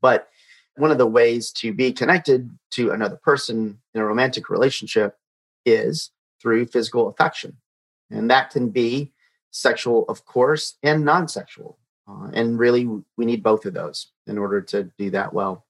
But 0.00 0.28
one 0.76 0.90
of 0.90 0.98
the 0.98 1.06
ways 1.06 1.50
to 1.52 1.72
be 1.72 1.92
connected 1.92 2.50
to 2.72 2.90
another 2.90 3.16
person 3.16 3.78
in 3.94 4.00
a 4.00 4.04
romantic 4.04 4.50
relationship 4.50 5.16
is 5.64 6.10
through 6.40 6.66
physical 6.66 7.08
affection. 7.08 7.56
And 8.10 8.30
that 8.30 8.50
can 8.50 8.68
be 8.68 9.12
sexual, 9.50 10.04
of 10.08 10.24
course, 10.24 10.76
and 10.82 11.04
non 11.04 11.28
sexual. 11.28 11.78
Uh, 12.08 12.30
and 12.32 12.58
really, 12.58 12.86
we 13.16 13.24
need 13.24 13.42
both 13.42 13.66
of 13.66 13.74
those 13.74 14.12
in 14.26 14.38
order 14.38 14.60
to 14.60 14.84
do 14.96 15.10
that 15.10 15.32
well. 15.32 15.66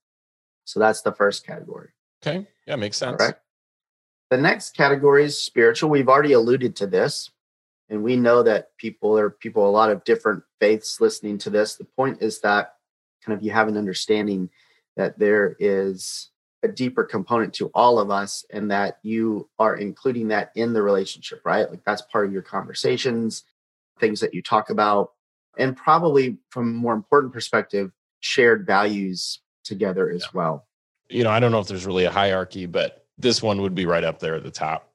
So 0.65 0.79
that's 0.79 1.01
the 1.01 1.13
first 1.13 1.45
category. 1.45 1.89
Okay. 2.21 2.45
Yeah, 2.67 2.75
makes 2.75 2.97
sense. 2.97 3.17
Right. 3.19 3.35
The 4.29 4.37
next 4.37 4.75
category 4.75 5.23
is 5.23 5.41
spiritual. 5.41 5.89
We've 5.89 6.09
already 6.09 6.33
alluded 6.33 6.75
to 6.77 6.87
this, 6.87 7.31
and 7.89 8.03
we 8.03 8.17
know 8.17 8.43
that 8.43 8.75
people 8.77 9.15
there 9.15 9.25
are 9.25 9.29
people 9.29 9.67
a 9.67 9.71
lot 9.71 9.89
of 9.89 10.03
different 10.03 10.43
faiths 10.59 10.99
listening 10.99 11.37
to 11.39 11.49
this. 11.49 11.75
The 11.75 11.85
point 11.85 12.21
is 12.21 12.41
that 12.41 12.75
kind 13.27 13.37
of 13.37 13.43
you 13.43 13.51
have 13.51 13.67
an 13.67 13.77
understanding 13.77 14.49
that 14.95 15.19
there 15.19 15.55
is 15.59 16.29
a 16.63 16.67
deeper 16.67 17.03
component 17.03 17.53
to 17.53 17.69
all 17.73 17.99
of 17.99 18.09
us 18.09 18.45
and 18.51 18.71
that 18.71 18.97
you 19.03 19.47
are 19.59 19.75
including 19.75 20.29
that 20.29 20.51
in 20.55 20.73
the 20.73 20.81
relationship, 20.81 21.41
right? 21.45 21.69
Like 21.69 21.83
that's 21.85 22.01
part 22.01 22.25
of 22.25 22.33
your 22.33 22.41
conversations, 22.41 23.43
things 23.99 24.19
that 24.21 24.33
you 24.33 24.41
talk 24.41 24.69
about, 24.69 25.11
and 25.57 25.77
probably 25.77 26.37
from 26.49 26.69
a 26.69 26.73
more 26.73 26.93
important 26.93 27.33
perspective, 27.33 27.91
shared 28.21 28.65
values 28.65 29.41
together 29.63 30.09
as 30.09 30.23
yeah. 30.23 30.29
well. 30.33 30.67
You 31.09 31.23
know, 31.23 31.29
I 31.29 31.39
don't 31.39 31.51
know 31.51 31.59
if 31.59 31.67
there's 31.67 31.85
really 31.85 32.05
a 32.05 32.11
hierarchy, 32.11 32.65
but 32.65 33.05
this 33.17 33.43
one 33.43 33.61
would 33.61 33.75
be 33.75 33.85
right 33.85 34.03
up 34.03 34.19
there 34.19 34.35
at 34.35 34.43
the 34.43 34.51
top. 34.51 34.91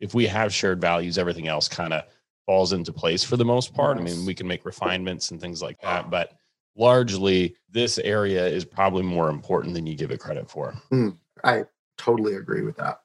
If 0.00 0.14
we 0.14 0.26
have 0.26 0.52
shared 0.52 0.80
values, 0.80 1.18
everything 1.18 1.48
else 1.48 1.68
kind 1.68 1.92
of 1.92 2.04
falls 2.46 2.72
into 2.72 2.92
place 2.92 3.24
for 3.24 3.36
the 3.36 3.44
most 3.44 3.74
part. 3.74 3.96
I 3.96 4.00
mean, 4.00 4.26
we 4.26 4.34
can 4.34 4.46
make 4.46 4.64
refinements 4.64 5.30
and 5.30 5.40
things 5.40 5.62
like 5.62 5.80
that, 5.80 6.10
but 6.10 6.34
largely 6.76 7.56
this 7.70 7.98
area 7.98 8.46
is 8.46 8.64
probably 8.64 9.02
more 9.02 9.28
important 9.28 9.74
than 9.74 9.86
you 9.86 9.94
give 9.94 10.10
it 10.10 10.20
credit 10.20 10.50
for. 10.50 10.74
Mm, 10.92 11.16
I 11.42 11.64
totally 11.98 12.34
agree 12.34 12.62
with 12.62 12.76
that. 12.76 13.00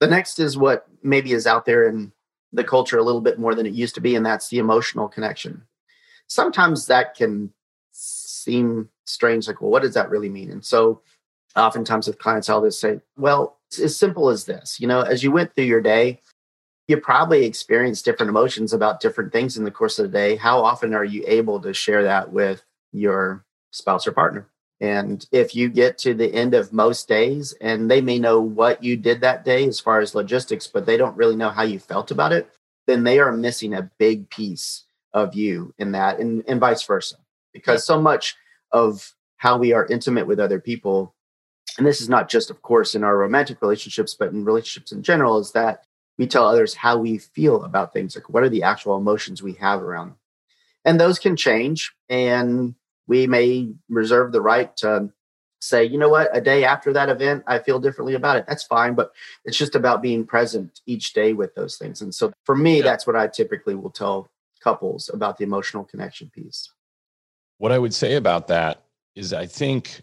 The 0.00 0.06
next 0.06 0.38
is 0.38 0.56
what 0.56 0.86
maybe 1.02 1.32
is 1.32 1.46
out 1.46 1.64
there 1.64 1.88
in 1.88 2.12
the 2.52 2.64
culture 2.64 2.98
a 2.98 3.02
little 3.02 3.20
bit 3.20 3.38
more 3.38 3.54
than 3.54 3.66
it 3.66 3.72
used 3.72 3.94
to 3.94 4.00
be, 4.00 4.16
and 4.16 4.26
that's 4.26 4.48
the 4.48 4.58
emotional 4.58 5.08
connection. 5.08 5.62
Sometimes 6.26 6.86
that 6.86 7.14
can 7.14 7.52
seem 7.92 8.88
strange, 9.04 9.46
like, 9.46 9.60
well, 9.60 9.70
what 9.70 9.82
does 9.82 9.94
that 9.94 10.10
really 10.10 10.28
mean? 10.28 10.50
And 10.50 10.64
so 10.64 11.02
oftentimes 11.56 12.06
with 12.06 12.18
clients, 12.18 12.48
I'll 12.48 12.64
just 12.64 12.80
say, 12.80 13.00
well, 13.16 13.58
it's 13.68 13.78
as 13.78 13.96
simple 13.96 14.28
as 14.28 14.44
this. 14.44 14.80
You 14.80 14.86
know, 14.86 15.02
as 15.02 15.22
you 15.22 15.30
went 15.30 15.54
through 15.54 15.64
your 15.64 15.80
day, 15.80 16.20
you 16.92 16.98
probably 16.98 17.44
experience 17.44 18.02
different 18.02 18.30
emotions 18.30 18.72
about 18.72 19.00
different 19.00 19.32
things 19.32 19.56
in 19.56 19.64
the 19.64 19.70
course 19.70 19.98
of 19.98 20.04
the 20.10 20.16
day. 20.16 20.36
How 20.36 20.62
often 20.62 20.94
are 20.94 21.04
you 21.04 21.24
able 21.26 21.60
to 21.60 21.74
share 21.74 22.04
that 22.04 22.32
with 22.32 22.62
your 22.92 23.44
spouse 23.72 24.06
or 24.06 24.12
partner? 24.12 24.46
And 24.80 25.24
if 25.32 25.54
you 25.54 25.68
get 25.68 25.96
to 25.98 26.12
the 26.12 26.32
end 26.34 26.54
of 26.54 26.72
most 26.72 27.08
days 27.08 27.54
and 27.60 27.90
they 27.90 28.00
may 28.00 28.18
know 28.18 28.40
what 28.40 28.82
you 28.82 28.96
did 28.96 29.20
that 29.20 29.44
day 29.44 29.66
as 29.66 29.80
far 29.80 30.00
as 30.00 30.14
logistics, 30.14 30.66
but 30.66 30.86
they 30.86 30.96
don't 30.96 31.16
really 31.16 31.36
know 31.36 31.50
how 31.50 31.62
you 31.62 31.78
felt 31.78 32.10
about 32.10 32.32
it, 32.32 32.50
then 32.86 33.04
they 33.04 33.18
are 33.18 33.32
missing 33.32 33.74
a 33.74 33.90
big 33.98 34.28
piece 34.28 34.84
of 35.14 35.34
you 35.34 35.72
in 35.78 35.92
that 35.92 36.18
and, 36.18 36.44
and 36.48 36.60
vice 36.60 36.82
versa. 36.82 37.16
Because 37.52 37.86
so 37.86 38.00
much 38.00 38.36
of 38.72 39.14
how 39.36 39.56
we 39.56 39.72
are 39.72 39.86
intimate 39.86 40.26
with 40.26 40.40
other 40.40 40.60
people, 40.60 41.14
and 41.78 41.86
this 41.86 42.00
is 42.00 42.08
not 42.08 42.28
just, 42.28 42.50
of 42.50 42.60
course, 42.62 42.94
in 42.94 43.04
our 43.04 43.16
romantic 43.16 43.62
relationships, 43.62 44.14
but 44.14 44.30
in 44.30 44.44
relationships 44.44 44.92
in 44.92 45.02
general, 45.02 45.38
is 45.38 45.52
that 45.52 45.84
we 46.18 46.26
tell 46.26 46.46
others 46.46 46.74
how 46.74 46.98
we 46.98 47.18
feel 47.18 47.64
about 47.64 47.92
things. 47.92 48.14
Like 48.14 48.28
what 48.28 48.42
are 48.42 48.48
the 48.48 48.62
actual 48.62 48.96
emotions 48.96 49.42
we 49.42 49.54
have 49.54 49.82
around? 49.82 50.08
Them. 50.08 50.16
And 50.84 51.00
those 51.00 51.18
can 51.18 51.36
change. 51.36 51.92
And 52.08 52.74
we 53.06 53.26
may 53.26 53.72
reserve 53.88 54.32
the 54.32 54.40
right 54.40 54.76
to 54.78 55.10
say, 55.60 55.84
you 55.84 55.96
know 55.96 56.08
what, 56.08 56.36
a 56.36 56.40
day 56.40 56.64
after 56.64 56.92
that 56.92 57.08
event, 57.08 57.44
I 57.46 57.60
feel 57.60 57.78
differently 57.78 58.14
about 58.14 58.36
it. 58.36 58.46
That's 58.48 58.64
fine. 58.64 58.94
But 58.94 59.12
it's 59.44 59.56
just 59.56 59.76
about 59.76 60.02
being 60.02 60.26
present 60.26 60.80
each 60.86 61.12
day 61.12 61.32
with 61.32 61.54
those 61.54 61.76
things. 61.76 62.02
And 62.02 62.14
so 62.14 62.32
for 62.44 62.56
me, 62.56 62.78
yeah. 62.78 62.84
that's 62.84 63.06
what 63.06 63.16
I 63.16 63.28
typically 63.28 63.74
will 63.74 63.90
tell 63.90 64.28
couples 64.62 65.08
about 65.12 65.38
the 65.38 65.44
emotional 65.44 65.84
connection 65.84 66.30
piece. 66.30 66.70
What 67.58 67.72
I 67.72 67.78
would 67.78 67.94
say 67.94 68.14
about 68.14 68.48
that 68.48 68.82
is 69.14 69.32
I 69.32 69.46
think 69.46 70.02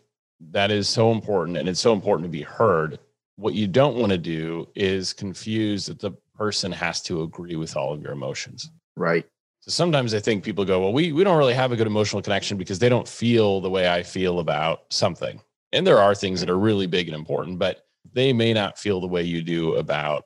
that 0.51 0.72
is 0.72 0.88
so 0.88 1.12
important 1.12 1.58
and 1.58 1.68
it's 1.68 1.80
so 1.80 1.94
important 1.94 2.25
to 2.25 2.32
be 2.32 2.44
heard. 2.44 3.00
What 3.39 3.53
you 3.53 3.67
don't 3.67 3.96
want 3.96 4.12
to 4.12 4.17
do 4.17 4.67
is 4.75 5.13
confuse 5.13 5.86
that 5.86 6.00
the 6.00 6.12
person 6.36 6.74
has 6.74 7.01
to 7.03 7.22
agree 7.22 7.55
with 7.55 7.77
all 7.77 7.93
of 7.93 8.01
your 8.01 8.12
emotions. 8.12 8.69
Right. 8.98 9.25
So 9.62 9.72
sometimes 9.72 10.13
I 10.13 10.19
think 10.19 10.43
people 10.43 10.65
go, 10.65 10.81
well, 10.81 10.91
we, 10.91 11.13
we 11.13 11.24
don't 11.24 11.38
really 11.38 11.53
have 11.53 11.72
a 11.72 11.77
good 11.77 11.88
emotional 11.88 12.22
connection 12.22 12.58
because 12.58 12.79
they 12.79 12.89
don't 12.89 13.08
feel 13.08 13.62
the 13.62 13.69
way 13.69 13.89
I 13.89 14.03
feel 14.03 14.39
about 14.39 14.81
something. 14.89 15.39
And 15.72 15.88
there 15.88 16.00
are 16.00 16.13
things 16.13 16.41
that 16.41 16.50
are 16.50 16.60
really 16.60 16.86
big 16.86 17.08
and 17.08 17.15
important, 17.15 17.60
but 17.60 17.86
they 18.12 18.34
may 18.34 18.51
not 18.53 18.77
feel 18.77 19.00
the 19.00 19.08
way 19.08 19.24
you 19.24 19.41
do 19.41 19.75
about 19.75 20.25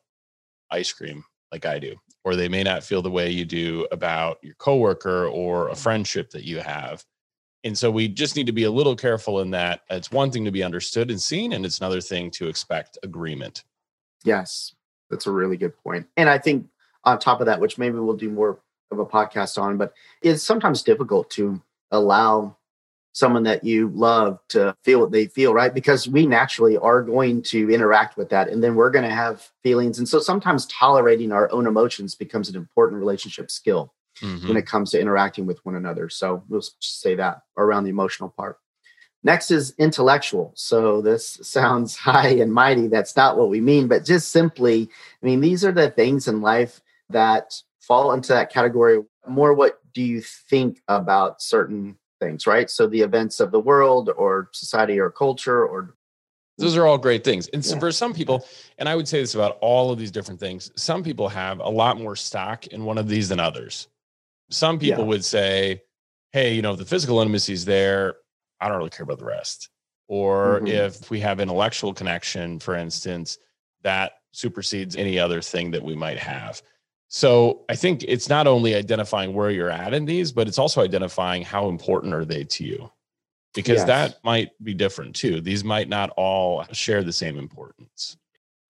ice 0.71 0.91
cream 0.91 1.23
like 1.51 1.67
I 1.67 1.77
do, 1.77 1.95
or 2.23 2.35
they 2.35 2.49
may 2.49 2.63
not 2.63 2.83
feel 2.83 3.03
the 3.03 3.11
way 3.11 3.29
you 3.29 3.45
do 3.45 3.87
about 3.91 4.39
your 4.41 4.55
coworker 4.55 5.27
or 5.27 5.69
a 5.69 5.75
friendship 5.75 6.31
that 6.31 6.45
you 6.45 6.61
have. 6.61 7.05
And 7.63 7.77
so 7.77 7.89
we 7.89 8.07
just 8.07 8.35
need 8.35 8.45
to 8.47 8.51
be 8.51 8.65
a 8.65 8.71
little 8.71 8.95
careful 8.95 9.39
in 9.39 9.51
that. 9.51 9.81
It's 9.89 10.11
one 10.11 10.31
thing 10.31 10.43
to 10.45 10.51
be 10.51 10.63
understood 10.63 11.09
and 11.09 11.21
seen, 11.21 11.53
and 11.53 11.65
it's 11.65 11.79
another 11.79 12.01
thing 12.01 12.29
to 12.31 12.47
expect 12.47 12.97
agreement. 13.03 13.63
Yes, 14.25 14.75
that's 15.09 15.27
a 15.27 15.31
really 15.31 15.57
good 15.57 15.77
point. 15.77 16.05
And 16.17 16.29
I 16.29 16.37
think 16.37 16.67
on 17.05 17.19
top 17.19 17.39
of 17.39 17.45
that, 17.45 17.59
which 17.59 17.77
maybe 17.77 17.97
we'll 17.99 18.15
do 18.15 18.29
more 18.29 18.59
of 18.91 18.99
a 18.99 19.05
podcast 19.05 19.61
on, 19.61 19.77
but 19.77 19.93
it's 20.21 20.43
sometimes 20.43 20.83
difficult 20.83 21.29
to 21.31 21.61
allow 21.91 22.57
someone 23.13 23.43
that 23.43 23.63
you 23.63 23.89
love 23.93 24.39
to 24.49 24.75
feel 24.83 24.99
what 24.99 25.11
they 25.11 25.27
feel, 25.27 25.53
right? 25.53 25.73
Because 25.73 26.07
we 26.07 26.25
naturally 26.25 26.77
are 26.77 27.01
going 27.01 27.43
to 27.43 27.69
interact 27.69 28.17
with 28.17 28.29
that 28.29 28.49
and 28.49 28.63
then 28.63 28.75
we're 28.75 28.89
going 28.89 29.07
to 29.07 29.13
have 29.13 29.49
feelings. 29.61 29.99
And 29.99 30.09
so 30.09 30.19
sometimes 30.19 30.65
tolerating 30.65 31.31
our 31.31 31.51
own 31.51 31.67
emotions 31.67 32.15
becomes 32.15 32.49
an 32.49 32.55
important 32.55 32.99
relationship 32.99 33.51
skill 33.51 33.93
mm-hmm. 34.21 34.47
when 34.47 34.57
it 34.57 34.65
comes 34.65 34.91
to 34.91 34.99
interacting 34.99 35.45
with 35.45 35.63
one 35.65 35.75
another. 35.75 36.09
So 36.09 36.43
we'll 36.49 36.63
say 36.79 37.15
that 37.15 37.41
around 37.57 37.83
the 37.83 37.89
emotional 37.89 38.29
part. 38.29 38.59
Next 39.25 39.51
is 39.51 39.73
intellectual. 39.77 40.51
So 40.55 41.01
this 41.01 41.39
sounds 41.41 41.95
high 41.95 42.29
and 42.29 42.53
mighty. 42.53 42.87
That's 42.87 43.15
not 43.15 43.37
what 43.37 43.49
we 43.49 43.61
mean, 43.61 43.87
but 43.87 44.05
just 44.05 44.29
simply, 44.29 44.89
I 45.21 45.25
mean, 45.25 45.41
these 45.41 45.63
are 45.63 45.71
the 45.71 45.89
things 45.89 46.27
in 46.27 46.41
life 46.41 46.81
that 47.09 47.53
fall 47.79 48.13
into 48.13 48.29
that 48.29 48.51
category 48.51 49.01
more 49.27 49.53
what 49.53 49.79
do 49.93 50.01
you 50.01 50.21
think 50.21 50.81
about 50.87 51.41
certain 51.41 51.97
things 52.19 52.47
right 52.47 52.69
so 52.69 52.87
the 52.87 53.01
events 53.01 53.39
of 53.39 53.51
the 53.51 53.59
world 53.59 54.09
or 54.17 54.49
society 54.53 54.99
or 54.99 55.09
culture 55.09 55.65
or 55.65 55.95
those 56.57 56.77
are 56.77 56.85
all 56.85 56.97
great 56.97 57.23
things 57.23 57.47
and 57.49 57.63
so 57.65 57.79
for 57.79 57.91
some 57.91 58.13
people 58.13 58.45
and 58.77 58.87
i 58.87 58.95
would 58.95 59.07
say 59.07 59.19
this 59.19 59.35
about 59.35 59.57
all 59.61 59.91
of 59.91 59.99
these 59.99 60.11
different 60.11 60.39
things 60.39 60.71
some 60.75 61.03
people 61.03 61.27
have 61.27 61.59
a 61.59 61.69
lot 61.69 61.97
more 61.97 62.15
stock 62.15 62.67
in 62.67 62.85
one 62.85 62.97
of 62.97 63.07
these 63.07 63.29
than 63.29 63.39
others 63.39 63.87
some 64.49 64.79
people 64.79 65.03
yeah. 65.03 65.09
would 65.09 65.25
say 65.25 65.81
hey 66.31 66.53
you 66.53 66.61
know 66.61 66.73
if 66.73 66.79
the 66.79 66.85
physical 66.85 67.19
intimacy 67.19 67.53
is 67.53 67.65
there 67.65 68.15
i 68.59 68.67
don't 68.67 68.77
really 68.77 68.89
care 68.89 69.03
about 69.03 69.19
the 69.19 69.25
rest 69.25 69.69
or 70.07 70.57
mm-hmm. 70.57 70.67
if 70.67 71.09
we 71.09 71.19
have 71.19 71.39
intellectual 71.39 71.93
connection 71.93 72.59
for 72.59 72.75
instance 72.75 73.37
that 73.81 74.13
supersedes 74.31 74.95
any 74.95 75.19
other 75.19 75.41
thing 75.41 75.71
that 75.71 75.83
we 75.83 75.95
might 75.95 76.17
have 76.17 76.61
so 77.13 77.63
I 77.69 77.75
think 77.75 78.03
it's 78.07 78.27
not 78.27 78.47
only 78.47 78.73
identifying 78.73 79.35
where 79.35 79.51
you're 79.51 79.69
at 79.69 79.93
in 79.93 80.05
these, 80.05 80.31
but 80.31 80.47
it's 80.47 80.57
also 80.57 80.81
identifying 80.81 81.43
how 81.43 81.69
important 81.69 82.11
are 82.11 82.25
they 82.25 82.43
to 82.45 82.63
you? 82.63 82.91
Because 83.53 83.77
yes. 83.77 83.85
that 83.85 84.17
might 84.23 84.49
be 84.63 84.73
different 84.73 85.15
too. 85.15 85.39
These 85.39 85.63
might 85.63 85.87
not 85.87 86.09
all 86.17 86.65
share 86.71 87.03
the 87.03 87.13
same 87.13 87.37
importance. 87.37 88.17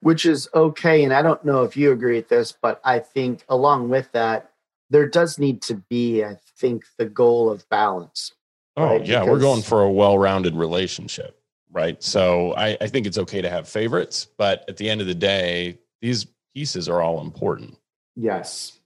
Which 0.02 0.26
is 0.26 0.50
okay. 0.54 1.06
And 1.06 1.14
I 1.14 1.22
don't 1.22 1.46
know 1.46 1.64
if 1.64 1.78
you 1.78 1.94
agree 1.94 2.18
with 2.18 2.28
this, 2.28 2.52
but 2.52 2.82
I 2.84 3.00
think 3.00 3.46
along 3.48 3.88
with 3.88 4.12
that, 4.12 4.52
there 4.94 5.08
does 5.08 5.40
need 5.40 5.62
to 5.64 5.76
be, 5.90 6.24
I 6.24 6.38
think, 6.58 6.86
the 6.98 7.06
goal 7.06 7.50
of 7.50 7.68
balance. 7.68 8.32
Oh, 8.78 8.86
right? 8.86 9.06
yeah. 9.06 9.22
Because 9.22 9.30
we're 9.30 9.40
going 9.40 9.64
for 9.64 9.82
a 9.82 9.92
well 9.92 10.18
rounded 10.18 10.56
relationship, 10.56 11.42
right? 11.72 12.02
So 12.02 12.54
I, 12.54 12.78
I 12.80 12.88
think 12.88 13.08
it's 13.08 13.18
okay 13.18 13.42
to 13.42 13.50
have 13.50 13.68
favorites, 13.68 14.28
but 14.38 14.64
at 14.70 14.78
the 14.78 14.90
end 14.90 15.02
of 15.02 15.08
the 15.08 15.16
day, 15.16 15.80
these 16.00 16.28
pieces 16.54 16.88
are 16.88 17.02
all 17.02 17.22
important. 17.22 17.76
Yes. 18.16 18.80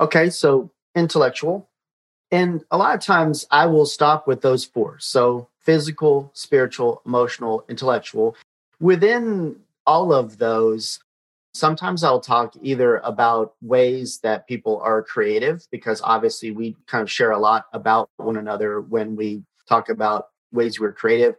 Okay, 0.00 0.30
so 0.30 0.70
intellectual. 0.94 1.68
And 2.30 2.64
a 2.70 2.78
lot 2.78 2.94
of 2.94 3.02
times 3.02 3.46
I 3.50 3.66
will 3.66 3.86
stop 3.86 4.26
with 4.26 4.40
those 4.40 4.64
four. 4.64 4.98
So 4.98 5.48
physical, 5.58 6.30
spiritual, 6.32 7.02
emotional, 7.04 7.64
intellectual. 7.68 8.34
Within 8.80 9.56
all 9.86 10.14
of 10.14 10.38
those, 10.38 11.00
sometimes 11.58 12.04
I'll 12.04 12.20
talk 12.20 12.54
either 12.62 12.98
about 12.98 13.54
ways 13.60 14.20
that 14.20 14.46
people 14.46 14.80
are 14.82 15.02
creative, 15.02 15.66
because 15.70 16.00
obviously 16.02 16.50
we 16.52 16.76
kind 16.86 17.02
of 17.02 17.10
share 17.10 17.32
a 17.32 17.38
lot 17.38 17.66
about 17.72 18.08
one 18.16 18.36
another 18.36 18.80
when 18.80 19.16
we 19.16 19.42
talk 19.68 19.88
about 19.88 20.28
ways 20.52 20.80
we're 20.80 20.92
creative, 20.92 21.34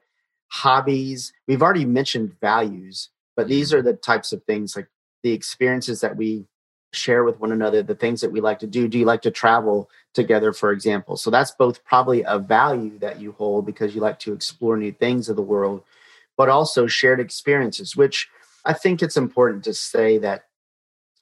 hobbies. 0.50 1.34
We've 1.48 1.62
already 1.62 1.86
mentioned 1.86 2.36
values, 2.42 3.10
but 3.36 3.48
these 3.48 3.70
mm-hmm. 3.70 3.80
are 3.80 3.82
the 3.82 3.94
types 3.94 4.34
of 4.34 4.44
things 4.44 4.76
like 4.76 4.88
the 5.24 5.32
experiences 5.32 6.02
that 6.02 6.16
we 6.16 6.46
share 6.92 7.24
with 7.24 7.40
one 7.40 7.52
another 7.52 7.84
the 7.84 7.94
things 7.94 8.20
that 8.22 8.32
we 8.32 8.42
like 8.42 8.60
to 8.60 8.68
do. 8.68 8.88
Do 8.88 8.98
you 8.98 9.06
like 9.06 9.22
to 9.22 9.32
travel 9.32 9.90
together, 10.14 10.54
for 10.54 10.72
example? 10.72 11.18
So 11.18 11.30
that's 11.30 11.52
both 11.52 11.84
probably 11.86 12.24
a 12.24 12.40
value 12.40 12.98
that 13.00 13.22
you 13.22 13.32
hold 13.34 13.66
because 13.66 13.94
you 13.94 14.02
like 14.02 14.20
to 14.20 14.34
explore 14.34 14.76
new 14.76 14.92
things 14.92 15.30
of 15.30 15.36
the 15.36 15.42
world, 15.42 15.84
but 16.36 16.50
also 16.50 16.88
shared 16.88 17.20
experiences, 17.20 17.96
which 17.96 18.28
I 18.66 18.74
think 18.74 19.02
it's 19.02 19.18
important 19.18 19.64
to 19.66 19.74
say 19.74 20.18
that 20.20 20.46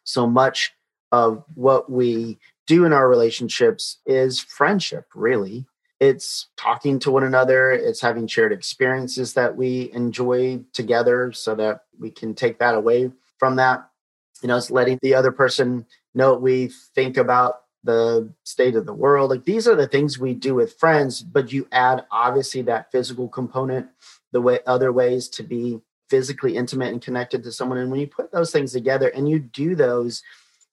so 0.04 0.28
much 0.28 0.74
of 1.12 1.44
what 1.56 1.92
we 1.92 2.40
do 2.66 2.86
in 2.86 2.94
our 2.94 3.08
relationships 3.08 3.98
is 4.06 4.40
friendship, 4.40 5.06
really. 5.16 5.66
It's 6.00 6.48
talking 6.58 7.00
to 7.00 7.12
one 7.12 7.24
another, 7.24 7.72
it's 7.72 8.02
having 8.02 8.28
shared 8.28 8.52
experiences 8.52 9.34
that 9.34 9.56
we 9.56 9.92
enjoy 9.94 10.60
together 10.74 11.32
so 11.32 11.56
that 11.56 11.86
we 12.00 12.12
can 12.12 12.36
take 12.36 12.60
that 12.60 12.76
away 12.76 13.12
from 13.40 13.56
that 13.56 13.90
you 14.42 14.48
know, 14.48 14.58
it's 14.58 14.72
letting 14.72 15.00
the 15.02 15.16
other 15.16 15.32
person 15.32 15.86
know 16.14 16.34
what 16.34 16.42
we 16.42 16.72
think 16.96 17.18
about 17.18 17.62
the 17.84 18.32
state 18.44 18.76
of 18.76 18.86
the 18.86 18.94
world. 18.94 19.30
Like 19.30 19.46
these 19.46 19.68
are 19.68 19.76
the 19.76 19.88
things 19.88 20.20
we 20.20 20.34
do 20.34 20.56
with 20.56 20.78
friends, 20.78 21.22
but 21.22 21.52
you 21.52 21.68
add 21.72 22.06
obviously 22.12 22.62
that 22.64 22.92
physical 22.92 23.28
component, 23.28 23.88
the 24.32 24.42
way 24.42 24.60
other 24.66 24.92
ways 24.92 25.30
to 25.30 25.44
be 25.44 25.80
physically 26.10 26.56
intimate 26.56 26.92
and 26.92 27.02
connected 27.02 27.44
to 27.44 27.52
someone. 27.52 27.78
And 27.78 27.92
when 27.92 28.00
you 28.00 28.08
put 28.08 28.32
those 28.32 28.52
things 28.52 28.72
together 28.72 29.10
and 29.10 29.30
you 29.30 29.40
do 29.40 29.76
those 29.76 30.24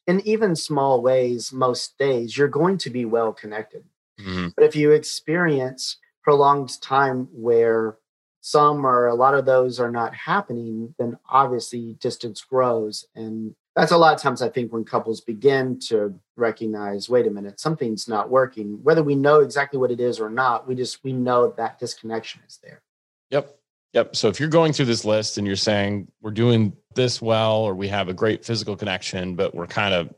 in 0.07 0.21
even 0.27 0.55
small 0.55 1.01
ways 1.01 1.53
most 1.53 1.97
days, 1.99 2.37
you're 2.37 2.49
going 2.49 2.79
to 2.79 2.91
be 2.91 3.05
well 3.05 3.33
connected. 3.33 3.85
Mm-hmm. 4.21 4.49
But 4.57 4.65
if 4.65 4.77
you 4.77 4.93
experience 4.93 5.97
prolonged 6.23 6.81
time 6.81 7.29
where 7.33 7.97
some 8.41 8.87
or 8.87 9.07
a 9.07 9.15
lot 9.15 9.35
of 9.35 9.47
those 9.47 9.81
are 9.81 9.91
not 9.91 10.15
happening, 10.15 10.95
then 10.99 11.19
obviously 11.29 11.95
distance 12.01 12.43
grows. 12.43 13.07
And 13.15 13.55
that's 13.75 13.93
a 13.93 13.97
lot 13.97 14.15
of 14.15 14.21
times 14.21 14.43
I 14.43 14.49
think 14.49 14.73
when 14.73 14.85
couples 14.85 15.21
begin 15.21 15.79
to 15.89 16.15
recognize, 16.37 17.09
wait 17.09 17.27
a 17.27 17.31
minute, 17.31 17.59
something's 17.59 18.07
not 18.07 18.31
working, 18.31 18.79
whether 18.83 19.03
we 19.03 19.15
know 19.15 19.41
exactly 19.41 19.79
what 19.79 19.91
it 19.91 20.01
is 20.01 20.21
or 20.21 20.31
not, 20.31 20.69
we 20.69 20.75
just 20.75 21.03
we 21.03 21.13
know 21.13 21.55
that 21.57 21.79
disconnection 21.79 22.43
is 22.47 22.59
there. 22.63 22.83
Yep. 23.31 23.57
Yep. 23.95 24.17
So 24.17 24.29
if 24.29 24.41
you're 24.41 24.49
going 24.49 24.73
through 24.73 24.87
this 24.87 25.05
list 25.05 25.39
and 25.39 25.47
you're 25.47 25.57
saying 25.57 26.09
we're 26.21 26.33
doing 26.33 26.73
this 26.95 27.23
well, 27.23 27.59
or 27.59 27.75
we 27.75 27.89
have 27.89 28.09
a 28.09 28.13
great 28.13 28.45
physical 28.45 28.77
connection, 28.77 29.37
but 29.37 29.55
we're 29.55 29.69
kind 29.69 29.95
of 29.95 30.13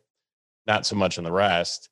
not 0.67 0.87
so 0.87 0.97
much 0.97 1.19
in 1.19 1.25
the 1.25 1.33
rest, 1.33 1.91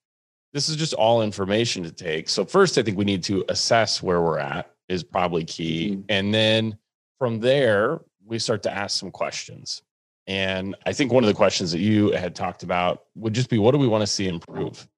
this 0.54 0.68
is 0.68 0.76
just 0.76 0.94
all 0.94 1.20
information 1.20 1.82
to 1.82 1.92
take. 1.92 2.28
So 2.28 2.44
first, 2.44 2.78
I 2.78 2.82
think 2.82 2.96
we 2.96 3.04
need 3.04 3.22
to 3.24 3.44
assess 3.48 4.02
where 4.02 4.22
we're 4.22 4.38
at 4.38 4.70
is 4.88 5.04
probably 5.04 5.44
key. 5.44 5.90
Mm-hmm. 5.90 6.02
And 6.08 6.32
then 6.32 6.78
from 7.18 7.40
there, 7.40 8.00
we 8.24 8.38
start 8.38 8.62
to 8.62 8.72
ask 8.72 8.98
some 8.98 9.10
questions. 9.10 9.82
And 10.26 10.74
I 10.86 10.94
think 10.94 11.12
one 11.12 11.22
of 11.22 11.28
the 11.28 11.34
questions 11.34 11.70
that 11.72 11.80
you 11.80 12.12
had 12.12 12.34
talked 12.34 12.62
about 12.62 13.04
would 13.14 13.34
just 13.34 13.50
be 13.50 13.58
what 13.58 13.72
do 13.72 13.78
we 13.78 13.88
want 13.88 14.00
to 14.00 14.06
see 14.06 14.26
improve? 14.26 14.88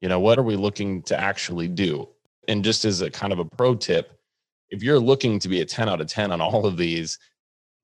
You 0.00 0.08
know, 0.08 0.18
what 0.18 0.38
are 0.38 0.42
we 0.42 0.56
looking 0.56 1.02
to 1.02 1.20
actually 1.20 1.68
do? 1.68 2.08
And 2.48 2.64
just 2.64 2.86
as 2.86 3.02
a 3.02 3.10
kind 3.10 3.34
of 3.34 3.38
a 3.38 3.44
pro 3.44 3.74
tip, 3.74 4.18
if 4.72 4.82
you're 4.82 4.98
looking 4.98 5.38
to 5.38 5.48
be 5.48 5.60
a 5.60 5.64
10 5.64 5.88
out 5.88 6.00
of 6.00 6.08
10 6.08 6.32
on 6.32 6.40
all 6.40 6.66
of 6.66 6.76
these, 6.76 7.18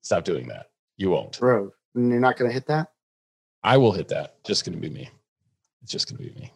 stop 0.00 0.24
doing 0.24 0.48
that. 0.48 0.70
You 0.96 1.10
won't. 1.10 1.38
Bro, 1.38 1.72
you're 1.94 2.18
not 2.18 2.36
going 2.36 2.48
to 2.48 2.52
hit 2.52 2.66
that? 2.66 2.88
I 3.62 3.76
will 3.76 3.92
hit 3.92 4.08
that. 4.08 4.42
Just 4.42 4.64
going 4.64 4.74
to 4.74 4.80
be 4.80 4.92
me. 4.92 5.10
It's 5.82 5.92
just 5.92 6.08
going 6.08 6.16
to 6.26 6.34
be 6.34 6.40
me. 6.40 6.52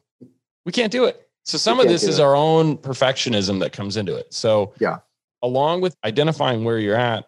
We 0.64 0.72
can't 0.72 0.90
do 0.90 1.04
it. 1.04 1.28
So 1.44 1.58
some 1.58 1.80
of 1.80 1.88
this 1.88 2.04
is 2.04 2.18
it. 2.18 2.22
our 2.22 2.34
own 2.34 2.78
perfectionism 2.78 3.60
that 3.60 3.72
comes 3.72 3.96
into 3.96 4.16
it. 4.16 4.32
So 4.32 4.72
yeah, 4.80 4.98
along 5.42 5.80
with 5.80 5.94
identifying 6.04 6.64
where 6.64 6.78
you're 6.78 6.96
at, 6.96 7.26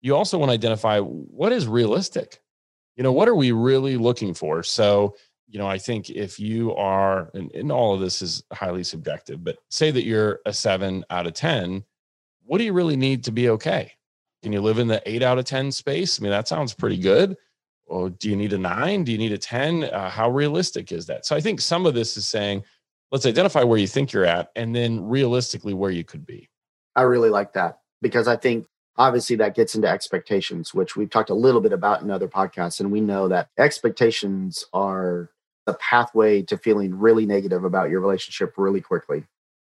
you 0.00 0.16
also 0.16 0.38
want 0.38 0.48
to 0.48 0.54
identify 0.54 0.98
what 0.98 1.52
is 1.52 1.66
realistic. 1.66 2.40
You 2.96 3.02
know, 3.02 3.12
what 3.12 3.28
are 3.28 3.34
we 3.34 3.52
really 3.52 3.96
looking 3.96 4.34
for? 4.34 4.62
So, 4.62 5.16
you 5.48 5.58
know, 5.58 5.66
I 5.66 5.78
think 5.78 6.08
if 6.08 6.40
you 6.40 6.74
are, 6.74 7.30
and, 7.34 7.52
and 7.52 7.70
all 7.70 7.94
of 7.94 8.00
this 8.00 8.22
is 8.22 8.42
highly 8.52 8.84
subjective, 8.84 9.44
but 9.44 9.58
say 9.70 9.90
that 9.90 10.04
you're 10.04 10.40
a 10.46 10.52
seven 10.52 11.04
out 11.10 11.26
of 11.26 11.34
10, 11.34 11.84
what 12.52 12.58
do 12.58 12.64
you 12.64 12.74
really 12.74 12.96
need 12.96 13.24
to 13.24 13.32
be 13.32 13.48
okay? 13.48 13.90
Can 14.42 14.52
you 14.52 14.60
live 14.60 14.78
in 14.78 14.86
the 14.86 15.00
eight 15.06 15.22
out 15.22 15.38
of 15.38 15.46
10 15.46 15.72
space? 15.72 16.20
I 16.20 16.22
mean, 16.22 16.32
that 16.32 16.46
sounds 16.46 16.74
pretty 16.74 16.98
good. 16.98 17.34
Or 17.86 18.10
do 18.10 18.28
you 18.28 18.36
need 18.36 18.52
a 18.52 18.58
nine? 18.58 19.04
Do 19.04 19.12
you 19.12 19.16
need 19.16 19.32
a 19.32 19.38
10? 19.38 19.84
Uh, 19.84 20.10
how 20.10 20.28
realistic 20.28 20.92
is 20.92 21.06
that? 21.06 21.24
So 21.24 21.34
I 21.34 21.40
think 21.40 21.62
some 21.62 21.86
of 21.86 21.94
this 21.94 22.18
is 22.18 22.28
saying, 22.28 22.62
let's 23.10 23.24
identify 23.24 23.62
where 23.62 23.78
you 23.78 23.86
think 23.86 24.12
you're 24.12 24.26
at 24.26 24.50
and 24.54 24.76
then 24.76 25.02
realistically 25.02 25.72
where 25.72 25.90
you 25.90 26.04
could 26.04 26.26
be. 26.26 26.50
I 26.94 27.02
really 27.02 27.30
like 27.30 27.54
that 27.54 27.78
because 28.02 28.28
I 28.28 28.36
think 28.36 28.66
obviously 28.98 29.36
that 29.36 29.54
gets 29.54 29.74
into 29.74 29.88
expectations, 29.88 30.74
which 30.74 30.94
we've 30.94 31.08
talked 31.08 31.30
a 31.30 31.34
little 31.34 31.62
bit 31.62 31.72
about 31.72 32.02
in 32.02 32.10
other 32.10 32.28
podcasts. 32.28 32.80
And 32.80 32.92
we 32.92 33.00
know 33.00 33.28
that 33.28 33.48
expectations 33.56 34.62
are 34.74 35.30
the 35.64 35.72
pathway 35.80 36.42
to 36.42 36.58
feeling 36.58 36.98
really 36.98 37.24
negative 37.24 37.64
about 37.64 37.88
your 37.88 38.02
relationship 38.02 38.52
really 38.58 38.82
quickly. 38.82 39.24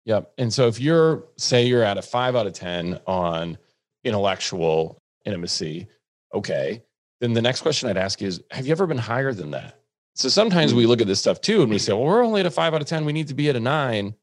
Yep. 0.07 0.33
And 0.39 0.53
so 0.53 0.67
if 0.67 0.81
you're, 0.81 1.25
say, 1.37 1.67
you're 1.67 1.83
at 1.83 1.99
a 1.99 2.03
five 2.03 2.35
out 2.35 2.47
of 2.47 2.53
10 2.53 3.01
on 3.07 3.59
intellectual 4.05 5.01
intimacy, 5.25 5.89
okay, 6.35 6.83
then 7.21 7.33
the 7.33 7.43
next 7.43 7.61
question 7.61 7.89
I'd 7.89 7.99
ask 7.99 8.23
is 8.23 8.43
Have 8.51 8.67
you 8.67 8.73
ever 8.73 8.87
been 8.87 8.99
higher 8.99 9.33
than 9.33 9.51
that? 9.51 9.81
So 10.15 10.29
sometimes 10.29 10.75
we 10.75 10.85
mm. 10.85 10.89
look 10.89 11.01
at 11.01 11.07
this 11.07 11.21
stuff 11.21 11.41
too 11.41 11.63
and 11.63 11.71
we 11.71 11.79
say, 11.79 11.93
well, 11.93 12.05
we're 12.05 12.25
only 12.25 12.41
at 12.41 12.47
a 12.47 12.51
five 12.51 12.75
out 12.75 12.81
of 12.81 12.87
10. 12.87 13.05
We 13.05 13.13
need 13.13 13.29
to 13.29 13.35
be 13.35 13.49
at 13.49 13.57
a 13.57 13.61
nine. 13.61 14.15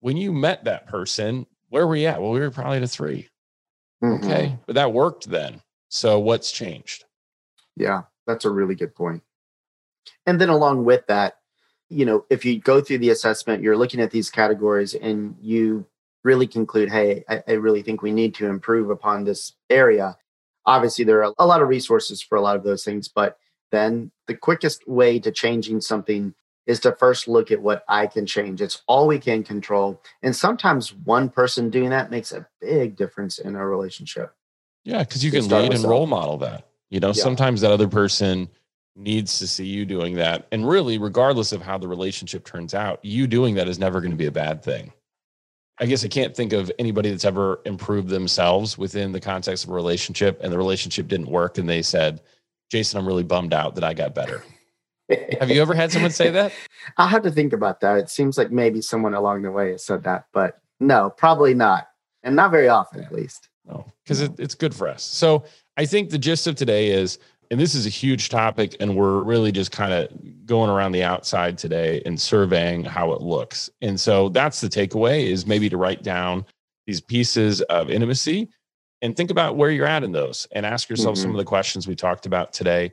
When 0.00 0.16
you 0.16 0.32
met 0.32 0.64
that 0.64 0.86
person, 0.86 1.46
where 1.68 1.86
were 1.86 1.96
you 1.96 2.06
at? 2.06 2.20
Well, 2.20 2.32
we 2.32 2.40
were 2.40 2.50
probably 2.50 2.78
at 2.78 2.82
a 2.82 2.88
3 2.88 3.28
mm-hmm. 4.02 4.24
Okay. 4.24 4.58
But 4.66 4.74
that 4.74 4.92
worked 4.92 5.28
then. 5.28 5.62
So 5.88 6.18
what's 6.18 6.50
changed? 6.50 7.04
Yeah, 7.76 8.02
that's 8.26 8.44
a 8.44 8.50
really 8.50 8.74
good 8.74 8.94
point. 8.94 9.22
And 10.26 10.40
then 10.40 10.48
along 10.48 10.84
with 10.84 11.06
that, 11.06 11.38
you 11.88 12.04
know, 12.04 12.24
if 12.30 12.44
you 12.44 12.58
go 12.58 12.80
through 12.80 12.98
the 12.98 13.10
assessment, 13.10 13.62
you're 13.62 13.76
looking 13.76 14.00
at 14.00 14.10
these 14.10 14.30
categories 14.30 14.94
and 14.94 15.36
you 15.40 15.86
really 16.24 16.46
conclude, 16.46 16.90
hey, 16.90 17.24
I, 17.28 17.42
I 17.46 17.52
really 17.52 17.82
think 17.82 18.02
we 18.02 18.12
need 18.12 18.34
to 18.36 18.46
improve 18.46 18.90
upon 18.90 19.24
this 19.24 19.52
area. 19.70 20.16
Obviously, 20.64 21.04
there 21.04 21.24
are 21.24 21.32
a 21.38 21.46
lot 21.46 21.62
of 21.62 21.68
resources 21.68 22.20
for 22.20 22.36
a 22.36 22.40
lot 22.40 22.56
of 22.56 22.64
those 22.64 22.84
things, 22.84 23.08
but 23.08 23.38
then 23.70 24.10
the 24.26 24.34
quickest 24.34 24.86
way 24.88 25.18
to 25.20 25.30
changing 25.30 25.80
something 25.80 26.34
is 26.66 26.80
to 26.80 26.92
first 26.92 27.28
look 27.28 27.52
at 27.52 27.62
what 27.62 27.84
I 27.88 28.08
can 28.08 28.26
change. 28.26 28.60
It's 28.60 28.82
all 28.88 29.06
we 29.06 29.20
can 29.20 29.44
control. 29.44 30.02
And 30.22 30.34
sometimes 30.34 30.92
one 30.92 31.28
person 31.30 31.70
doing 31.70 31.90
that 31.90 32.10
makes 32.10 32.32
a 32.32 32.46
big 32.60 32.96
difference 32.96 33.38
in 33.38 33.54
a 33.54 33.64
relationship. 33.64 34.34
Yeah, 34.84 34.98
because 35.00 35.24
you 35.24 35.30
can 35.30 35.48
lead 35.48 35.72
and 35.72 35.84
role 35.84 36.06
model 36.06 36.38
that. 36.38 36.66
You 36.90 37.00
know, 37.00 37.08
yeah. 37.08 37.22
sometimes 37.22 37.60
that 37.60 37.70
other 37.70 37.88
person 37.88 38.48
needs 38.96 39.38
to 39.38 39.46
see 39.46 39.66
you 39.66 39.84
doing 39.84 40.14
that. 40.14 40.46
And 40.50 40.68
really, 40.68 40.98
regardless 40.98 41.52
of 41.52 41.62
how 41.62 41.78
the 41.78 41.88
relationship 41.88 42.44
turns 42.44 42.74
out, 42.74 43.04
you 43.04 43.26
doing 43.26 43.54
that 43.56 43.68
is 43.68 43.78
never 43.78 44.00
going 44.00 44.10
to 44.10 44.16
be 44.16 44.26
a 44.26 44.32
bad 44.32 44.62
thing. 44.62 44.92
I 45.78 45.86
guess 45.86 46.04
I 46.04 46.08
can't 46.08 46.34
think 46.34 46.54
of 46.54 46.72
anybody 46.78 47.10
that's 47.10 47.26
ever 47.26 47.60
improved 47.66 48.08
themselves 48.08 48.78
within 48.78 49.12
the 49.12 49.20
context 49.20 49.64
of 49.64 49.70
a 49.70 49.74
relationship 49.74 50.40
and 50.42 50.50
the 50.50 50.56
relationship 50.56 51.06
didn't 51.06 51.28
work 51.28 51.58
and 51.58 51.68
they 51.68 51.82
said, 51.82 52.22
Jason, 52.70 52.98
I'm 52.98 53.06
really 53.06 53.22
bummed 53.22 53.52
out 53.52 53.74
that 53.74 53.84
I 53.84 53.92
got 53.92 54.14
better. 54.14 54.42
have 55.38 55.50
you 55.50 55.60
ever 55.60 55.74
had 55.74 55.92
someone 55.92 56.10
say 56.10 56.30
that? 56.30 56.52
I'll 56.96 57.08
have 57.08 57.22
to 57.24 57.30
think 57.30 57.52
about 57.52 57.80
that. 57.80 57.98
It 57.98 58.08
seems 58.08 58.38
like 58.38 58.50
maybe 58.50 58.80
someone 58.80 59.12
along 59.12 59.42
the 59.42 59.52
way 59.52 59.72
has 59.72 59.84
said 59.84 60.02
that, 60.04 60.26
but 60.32 60.58
no, 60.80 61.10
probably 61.10 61.52
not. 61.52 61.88
And 62.22 62.34
not 62.34 62.50
very 62.50 62.68
often, 62.68 63.04
at 63.04 63.12
least. 63.12 63.50
No, 63.66 63.86
because 64.02 64.20
it, 64.20 64.32
it's 64.38 64.54
good 64.54 64.74
for 64.74 64.88
us. 64.88 65.02
So 65.02 65.44
I 65.76 65.86
think 65.86 66.10
the 66.10 66.18
gist 66.18 66.46
of 66.46 66.56
today 66.56 66.90
is, 66.90 67.18
and 67.50 67.60
this 67.60 67.74
is 67.74 67.86
a 67.86 67.90
huge 67.90 68.28
topic, 68.28 68.76
and 68.80 68.96
we're 68.96 69.22
really 69.22 69.52
just 69.52 69.72
kind 69.72 69.92
of 69.92 70.46
going 70.46 70.70
around 70.70 70.92
the 70.92 71.02
outside 71.02 71.58
today 71.58 72.02
and 72.06 72.20
surveying 72.20 72.84
how 72.84 73.12
it 73.12 73.20
looks. 73.20 73.70
And 73.82 73.98
so 73.98 74.28
that's 74.28 74.60
the 74.60 74.68
takeaway 74.68 75.24
is 75.24 75.46
maybe 75.46 75.68
to 75.68 75.76
write 75.76 76.02
down 76.02 76.44
these 76.86 77.00
pieces 77.00 77.62
of 77.62 77.90
intimacy 77.90 78.48
and 79.02 79.16
think 79.16 79.30
about 79.30 79.56
where 79.56 79.70
you're 79.70 79.86
at 79.86 80.04
in 80.04 80.12
those 80.12 80.46
and 80.52 80.64
ask 80.64 80.88
yourself 80.88 81.14
mm-hmm. 81.16 81.22
some 81.22 81.30
of 81.32 81.36
the 81.36 81.44
questions 81.44 81.86
we 81.86 81.94
talked 81.94 82.26
about 82.26 82.52
today. 82.52 82.90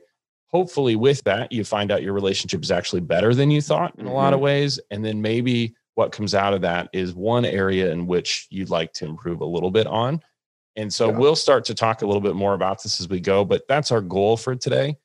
Hopefully, 0.48 0.96
with 0.96 1.22
that, 1.24 1.50
you 1.50 1.64
find 1.64 1.90
out 1.90 2.02
your 2.02 2.12
relationship 2.12 2.62
is 2.62 2.70
actually 2.70 3.00
better 3.00 3.34
than 3.34 3.50
you 3.50 3.60
thought 3.60 3.94
in 3.98 4.04
mm-hmm. 4.04 4.14
a 4.14 4.16
lot 4.16 4.32
of 4.32 4.38
mm-hmm. 4.38 4.44
ways. 4.44 4.80
And 4.90 5.04
then 5.04 5.20
maybe 5.20 5.74
what 5.94 6.12
comes 6.12 6.34
out 6.34 6.54
of 6.54 6.60
that 6.62 6.88
is 6.92 7.14
one 7.14 7.44
area 7.44 7.90
in 7.90 8.06
which 8.06 8.46
you'd 8.50 8.70
like 8.70 8.92
to 8.94 9.04
improve 9.04 9.40
a 9.40 9.46
little 9.46 9.70
bit 9.70 9.86
on. 9.86 10.20
And 10.76 10.92
so 10.92 11.10
yeah. 11.10 11.16
we'll 11.16 11.36
start 11.36 11.64
to 11.66 11.74
talk 11.74 12.02
a 12.02 12.06
little 12.06 12.20
bit 12.20 12.34
more 12.34 12.54
about 12.54 12.82
this 12.82 13.00
as 13.00 13.08
we 13.08 13.20
go, 13.20 13.44
but 13.44 13.66
that's 13.68 13.92
our 13.92 14.00
goal 14.00 14.36
for 14.36 14.54
today. 14.54 14.96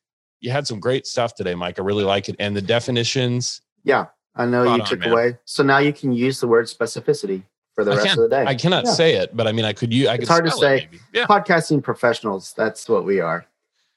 You 0.42 0.52
had 0.52 0.66
some 0.66 0.80
great 0.80 1.06
stuff 1.06 1.36
today, 1.36 1.54
Mike. 1.54 1.80
I 1.80 1.84
really 1.84 2.04
like 2.04 2.30
it. 2.30 2.36
And 2.40 2.56
the 2.56 2.62
definitions. 2.62 3.62
Yeah, 3.84 4.08
I 4.36 4.46
know 4.46 4.76
you 4.76 4.84
took 4.84 5.06
away. 5.06 5.38
So 5.46 5.64
now 5.64 5.80
you 5.80 5.94
can 5.94 6.12
use 6.12 6.40
the 6.40 6.48
word 6.48 6.66
specificity 6.66 7.44
for 7.76 7.84
the 7.84 7.92
I 7.92 7.96
rest 7.96 8.18
of 8.18 8.24
the 8.24 8.30
day. 8.30 8.46
I 8.46 8.56
cannot 8.56 8.86
yeah. 8.86 8.92
say 8.92 9.16
it, 9.16 9.36
but 9.36 9.48
I 9.48 9.52
mean, 9.52 9.66
I 9.66 9.74
could. 9.74 9.94
use, 9.94 10.08
I 10.08 10.16
it's 10.16 10.22
could 10.22 10.30
hard 10.30 10.46
to 10.46 10.52
say. 10.52 10.90
Yeah. 11.14 11.26
Podcasting 11.26 11.84
professionals. 11.84 12.54
That's 12.56 12.90
what 12.90 13.06
we 13.06 13.20
are. 13.20 13.46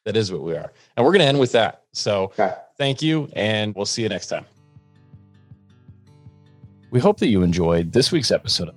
That 0.05 0.17
is 0.17 0.33
what 0.33 0.43
we 0.43 0.55
are, 0.55 0.73
and 0.97 1.07
we're 1.07 1.13
going 1.13 1.21
to 1.21 1.27
end 1.27 1.39
with 1.39 1.53
that. 1.53 1.85
So, 1.93 2.25
okay. 2.25 2.55
thank 2.77 3.03
you, 3.03 3.29
and 3.35 3.73
we'll 3.77 3.87
see 3.87 4.03
you 4.03 4.09
next 4.09 4.27
time. 4.27 4.45
We 6.91 6.99
hope 6.99 7.19
that 7.21 7.29
you 7.29 7.43
enjoyed 7.43 7.93
this 7.93 8.11
week's 8.11 8.33
episode. 8.33 8.71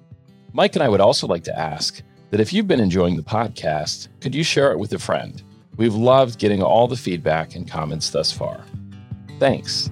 Mike 0.54 0.76
and 0.76 0.84
I 0.84 0.90
would 0.90 1.02
also 1.02 1.26
like 1.26 1.44
to 1.46 1.60
ask 1.60 2.02
that 2.36 2.42
if 2.42 2.52
you've 2.52 2.68
been 2.68 2.82
enjoying 2.82 3.16
the 3.16 3.24
podcast, 3.24 4.10
could 4.20 4.36
you 4.36 4.44
share 4.44 4.74
it 4.74 4.78
with 4.78 4.92
a 4.92 5.00
friend? 5.00 5.42
We've 5.78 5.96
loved 5.96 6.38
getting 6.38 6.62
all 6.62 6.86
the 6.86 6.98
feedback 6.98 7.56
and 7.56 7.66
comments 7.66 8.10
thus 8.10 8.30
far. 8.30 8.62
Thanks. 9.40 9.90